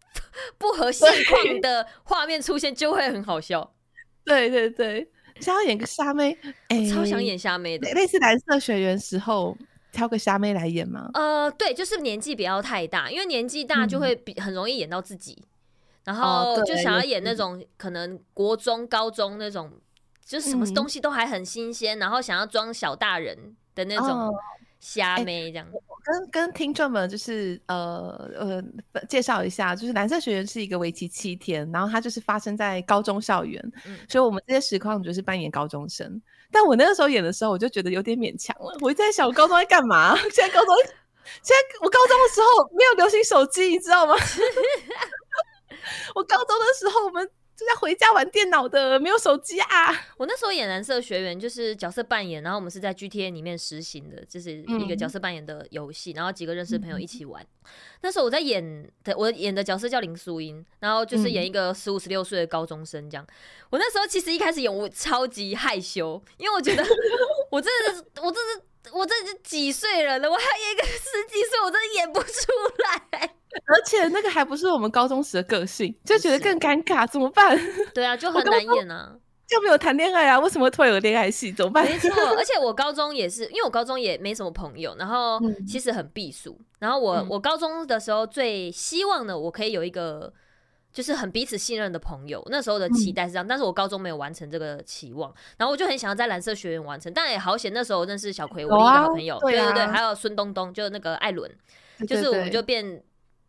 [0.58, 3.72] 不合现况的画面出现，就会很好笑。
[4.26, 5.08] 对对对，
[5.38, 6.36] 想要演个虾妹，
[6.70, 9.56] 哎、欸，超想演虾妹的，类似蓝色学园时候。
[9.93, 11.11] 挑个虾妹来演吗？
[11.14, 15.36] 呃，对，就是年纪不要太大，因为年纪大就会比很容易演到自己。
[15.38, 15.47] 嗯、
[16.07, 19.70] 然后就想要演那种可能国中、高中那种，
[20.24, 23.36] 就是什么东西都还很新鲜，然后想要装小大人
[23.74, 24.34] 的那种
[24.80, 25.66] 虾妹这样。
[26.05, 28.61] 跟跟听众们就是呃呃
[29.09, 36.20] 介绍一下，就是蓝色学园是一个为期七天，然后它就是发生在高中校园，嗯、所以我们这些实况就是扮演高中生。
[36.53, 38.76] 但我那个时候演的时候，我就觉得有点勉强了。
[38.80, 40.14] 我一直在想，我高中在干嘛？
[40.30, 40.76] 现在高中，
[41.42, 42.46] 现在我高中的时候
[42.76, 44.14] 没有流行手机，你知道吗？
[46.14, 47.28] 我高中的时候，我们。
[47.55, 49.92] 就在回家玩电脑的，没有手机啊！
[50.16, 57.42] 我那时候演蓝色学员，就是角色扮演，然后我们是在 GTA 里面实行的，就是一个角色扮演的游戏，嗯、然后几个认识的朋友一起玩。
[57.42, 63.26] 嗯、那时候我在演的，我演的角色叫林素英，然后就是演一个十五十六岁的高中生这样。
[63.70, 66.82] 我那时候其实一开始演我超级害羞，因为我觉得
[67.53, 72.30] 我真的是，我真是，我这是几岁人了，我还演一个十几岁，我真的演不出
[73.12, 73.34] 来。
[73.66, 77.59] 而且那个还不是我们高中时的个性，就觉得更尴尬，怎么办？
[77.92, 79.14] 对啊，就很难演啊，
[79.46, 81.53] 就没有谈恋爱啊，为什么突然有恋爱戏？
[81.53, 81.84] 怎么办？
[81.88, 85.38] 没错，而且我高中也是，因为我高中也没什么朋友，然后
[85.68, 86.57] 其实很避暑。
[86.59, 90.32] 嗯、然后我、嗯、我高中的时候最希望的，我可以有一个
[90.90, 92.42] 就是很彼此信任的朋友。
[92.50, 101.50] 那时候的期待是这样，嗯、但是我高中没有完成这个期望，然后我就很想要在蓝色学院完成，但也好险，那时候我认识小葵，我的一个好朋友，对，啊、对对对，还有孙东东，就那个艾伦，
[102.09, 103.03] 就是我们就变。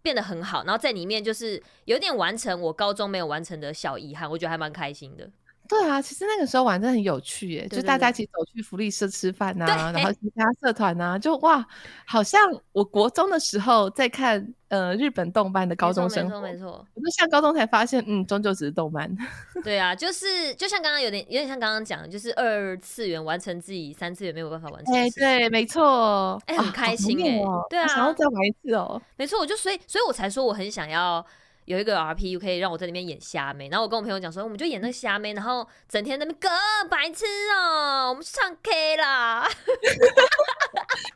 [0.03, 5.27] 变得很好，然后在里面就是有点完成我高中没有完成的小遗憾，我觉得还蛮开心的。
[5.73, 11.65] 对啊，其实那个时候玩真的很有趣耶，就大家一起走去福利社吃饭啊，然后其他社团啊，就哇，
[12.05, 12.39] 好像
[12.71, 19.09] 我国中的时候在看呃日本动漫的高中生活，没错没错，我就上高中才发现，嗯，终究只是动漫。
[19.63, 24.93] 对啊，就是就像刚刚有点有点像刚刚讲的，就是二次元完成自己三次元没有办法完成。
[24.93, 29.01] 哎，对，没错，哎，很开心哎，哦、对啊，想要再玩一次哦。
[29.17, 31.25] 没错，我就所以所以我才说我很想要。
[31.65, 36.49] 有一个 RP 可以让我在里面演虾妹，然后我跟我朋友讲说，我们就演那个虾妹，然后整天在那边哥
[36.89, 39.47] 白痴哦、喔，我们去唱 K 啦。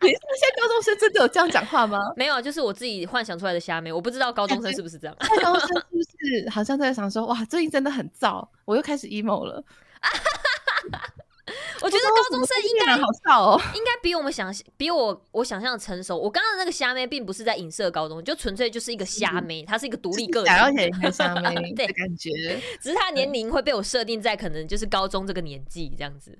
[0.01, 1.99] 你现在高中生真的有这样讲话吗？
[2.15, 5.15] 没有，就是我自己幻想出来的虾妹，我不知道高中生是不是这样。
[5.41, 9.63] 高中生是不是好像在想说，哇，最近真的很燥，我又开始 emo 了。
[11.81, 16.17] 我觉得高中生应该好笑哦，应该比我们想比我我想象的成熟。
[16.17, 22.31] 我刚刚的那个虾妹并不是在影射高中，就纯粹就是一个虾妹，她是一个独立个体，想要演一个虾妹 的感觉。
[22.81, 26.37] 只是她年龄会被我设定在可能就是高中这个年纪这样子。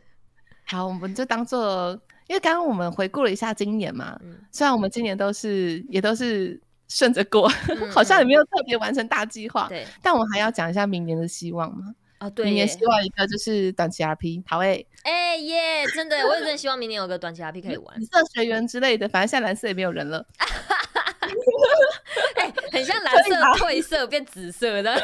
[0.65, 1.91] 好，我们就当做，
[2.27, 6.59] 因为刚刚我们回顾了一下今年嘛，嗯、虽然我们今年都是也都是
[6.89, 11.93] 顺着过，嗯、好像也没有特别完成大计划，对，但我们还要讲一下明年的希望嘛。
[12.19, 20.25] 啊，对，明年希望一个就是短期 RP，好诶，哎耶，真的，我也真的希望明年有个短期 RP 可以玩，紫色学员之类的，反正现在蓝色也没有人了，
[22.35, 24.95] 哎，很像蓝色褪色变紫色的，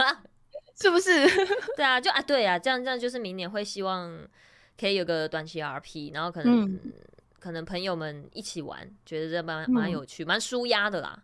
[0.80, 1.12] 是不是？
[1.76, 4.18] 对啊，就啊，对啊，这样这样就是明年会希望
[4.80, 6.80] 可以有个短期 RP，然后可能、嗯、
[7.38, 11.22] 可能朋友们一起玩，觉得这蛮蛮有趣，蛮舒压的啦。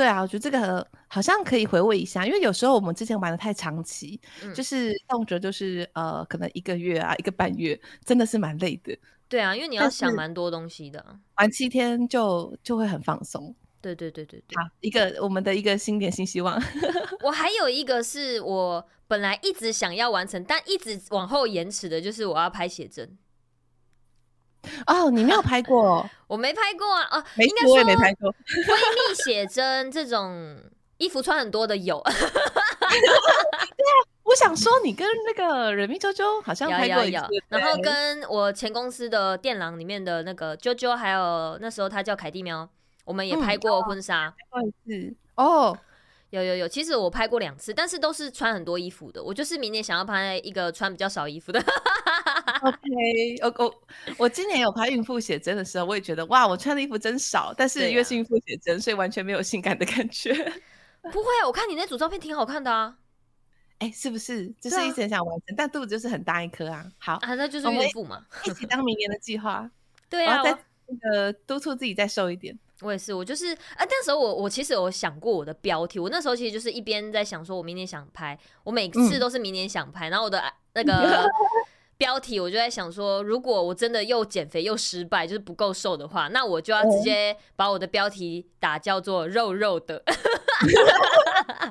[0.00, 8.96] 对啊，我觉得这个好像可以回味一下，因为有时候我们之前玩的太长期，嗯、就是动辄就是呃，可能一个月啊，一个半月，真的是蛮累的。
[9.28, 11.04] 对啊，因为你要想蛮多东西的，
[11.36, 13.54] 玩七天就就会很放松。
[13.82, 16.58] 对对对对对，好，一个我们的一个新年新希望。
[17.22, 23.18] 我还有一个是我本来一直想要完成，但一直往后延迟的，就是我要拍写真。
[24.86, 26.08] 哦，你没有拍过？
[26.26, 27.08] 我没拍过啊！
[27.10, 28.32] 哦，没应该说我也没拍过。
[28.46, 30.56] 闺蜜写真这种
[30.98, 32.00] 衣服穿很多的有。
[32.06, 33.94] 对啊，
[34.24, 42.68] 我想说你跟那个人民啾啾好像拍过一次，然后跟我前公司的电廊里面的那个啾啾，还有那时候他叫凯蒂喵，
[43.04, 45.76] 我们也拍过婚纱，拍过一次哦。
[46.30, 49.20] 有有有，其实我拍过两次，但是都是穿很多衣服的。
[49.20, 51.60] 我就是明年想要拍一个穿比较少衣服的。
[52.62, 53.82] OK，我我
[54.18, 57.54] 我今年有拍孕妇写真的时候，我也觉得哇，我穿的衣服真少。
[57.56, 60.32] 但是因为是孕妇写真，啊、所以完全没有性感的感觉。
[61.12, 62.96] 不会啊，我看你那组照片挺好看的啊。
[63.78, 64.46] 哎、欸，是不是？
[64.60, 66.84] 就是一直想完成，啊、但肚子就是很大一颗啊。
[66.98, 69.70] 好啊，那就是孕妇嘛，一起当明年的计划。
[70.08, 70.56] 对啊，再
[70.86, 72.58] 那个督促自己再瘦一点。
[72.82, 80.42] 我也是，我就是啊，那时候我我其实有想过我的标题，我那时候其实就是一边在想说，我明年想拍，我每次都是明年想拍，嗯、然后我的
[80.72, 81.26] 那 个
[82.00, 90.02] 标题我就在想说，如果我真的又减肥又失败，就是不够瘦的话，那我就要直接把我的标题打叫做“肉肉的”，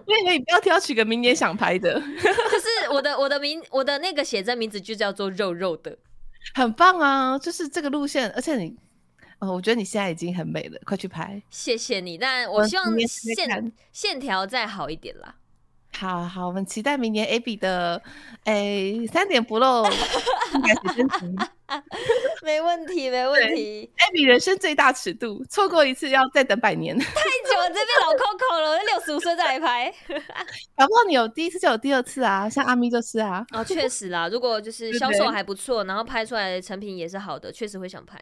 [0.06, 5.98] 因为你标题要取个明年想拍的， 就是我的我的名我的那个写真名字就叫做“肉肉的”，
[6.54, 8.78] 很棒啊，就是这个路线，而且你。
[9.40, 11.42] 哦，我觉得你现在已经很美了，快去拍！
[11.50, 15.34] 谢谢你，但我希望线线条再好一点啦。
[15.98, 18.02] 好好，我们期待明年 Abby 的
[18.46, 19.84] 诶三点不漏。
[22.42, 23.92] 没问题，没问题。
[23.98, 26.98] Abby 人生最大尺度，错过一次要再等百年。
[26.98, 29.94] 太久了，这边老 Coco 了，我六十五岁再来拍。
[30.76, 33.46] 搞不好你有第一次就有第二次啊，像阿咪就是啊。
[33.52, 38.18] 哦，确实啦，如果就是销售还不错，然后拍出来的成品也是好的，确实会想拍。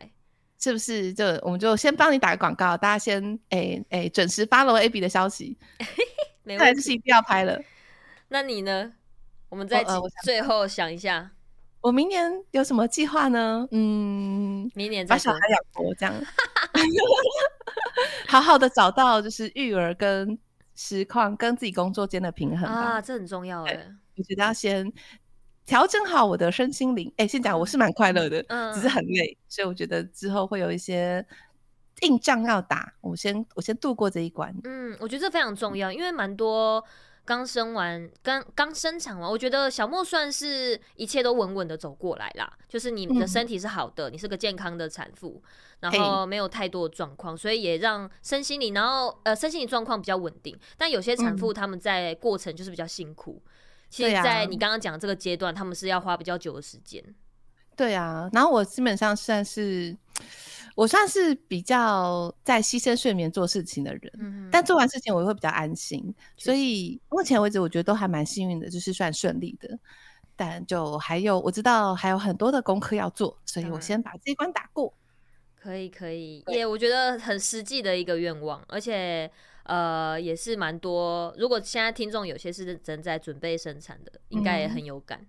[0.59, 1.13] 是不是？
[1.13, 5.55] 就我们就先帮你打个广告，大家先诶诶、欸欸、准时 follow Abby 的消息。
[6.47, 7.61] 没问题，是一定要拍了。
[8.29, 8.93] 那你呢？
[9.49, 9.85] 我们再
[10.23, 11.31] 最后想一下。
[11.79, 13.67] 我明年有什么计划呢？
[13.71, 16.13] 嗯，明年再把小孩养活，这样，
[18.27, 20.37] 好好的找到就是育儿跟
[20.75, 23.87] 实况跟自己工作间的平衡啊，这很重要哎。
[24.17, 24.91] 我觉得要先
[25.65, 27.07] 调整好我的身心灵。
[27.17, 31.25] 哎、欸，先讲我是蛮快乐的，嗯，只是很累，所以我觉得之后会有一些
[32.01, 34.55] 硬仗要打，我先我先度过这一关。
[34.63, 36.83] 嗯，我觉得这非常重要，因为蛮多。
[37.25, 42.49] 刚生完，刚刚生产完，我觉得小莫算是一切都稳稳的走过来啦。
[42.69, 45.43] 就是你的身体是好的，嗯、你是个健康的产妇，
[45.81, 50.57] 然后没有太多的状况，所以也让身心灵，然后呃身心灵状况比较稳定。
[50.77, 53.43] 但有些产妇他们在过程就是比较辛苦。
[53.43, 53.51] 嗯、
[53.89, 57.03] 其实，在你刚刚讲的这个阶段，他们是要花比较久的时间。
[57.75, 59.93] 对啊，然后我基本上算是。
[60.77, 69.67] 我算是比较在牺牲睡眠做事情的人，嗯、但做完事情我会比较安心，所以目前为止我觉得都还蛮幸运的，就是算顺利的。
[70.35, 74.93] 但就还有我知道还有很多的功课要做，所以我先把这一关打过。
[75.55, 79.31] 可以可以，也、yeah, 我觉得很实际的一个愿望，而且
[79.63, 81.33] 呃也是蛮多。
[81.39, 85.17] 如果现在听众有些是正在准备生产的，应该也很有感。
[85.21, 85.27] 嗯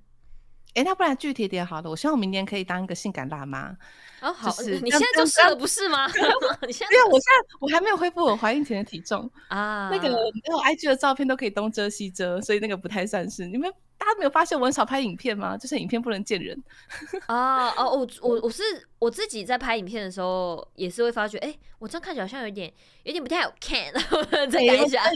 [0.75, 3.75] 哎，那不然具体点好了，我希望我明年可以当一个性感辣妈。
[4.21, 4.51] 哦，好，
[4.83, 6.07] 你现在就是了，不是吗？
[6.67, 9.89] 你现在没有，我现在我还没有恢复我怀孕前的体重啊。
[9.91, 13.47] 那个没有 IG 的照片都可以东遮西遮，所以那个不太算是。
[13.47, 15.57] 你们大家没有发现我很少拍影片吗？
[15.57, 16.61] 就是影片不能见人。
[17.27, 18.63] 啊哦，我我我是
[18.99, 22.73] 我自己在拍影片的时候，也是会发觉，哎，我这样看起来好像有点
[23.05, 23.93] 有点不太好看。
[24.51, 25.11] 再看一下，好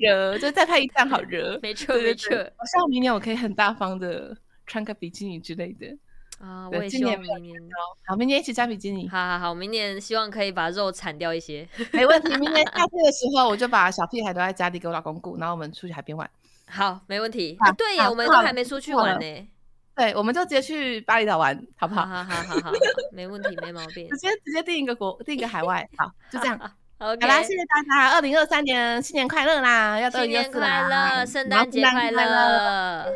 [0.00, 1.58] 热，就再拍一段好热。
[1.62, 4.36] 没错没错，我希望明年我可以很大方的。
[4.66, 5.98] 穿个比基尼之类的
[6.40, 7.60] 啊，我也希望明年
[8.06, 9.06] 好，明年一起加比基尼。
[9.08, 12.34] 好好好，明年希望可以把肉铲掉一些，没问题。
[12.38, 16.28] 明年 夏天的时候，我就把小屁孩留在家里给我老公顾，然后我们出去海边玩。
[16.66, 17.56] 好，没问题。
[17.60, 19.48] 啊，对呀，我们都还没出去玩呢。
[19.94, 22.06] 对，我们就直接去巴厘岛玩，好不好？
[22.06, 22.72] 好好好好，
[23.12, 24.08] 没问题，没毛病。
[24.08, 26.58] 直接直接定一个国，定一个海外，好，就这样。
[27.00, 28.10] 好啦，谢谢大家！
[28.12, 29.98] 二零二三年新年快乐啦！
[29.98, 33.10] 要新年快乐，圣诞节快乐！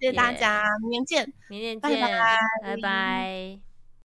[0.00, 3.67] 谢谢大家，明年见，明年见，拜拜，拜拜。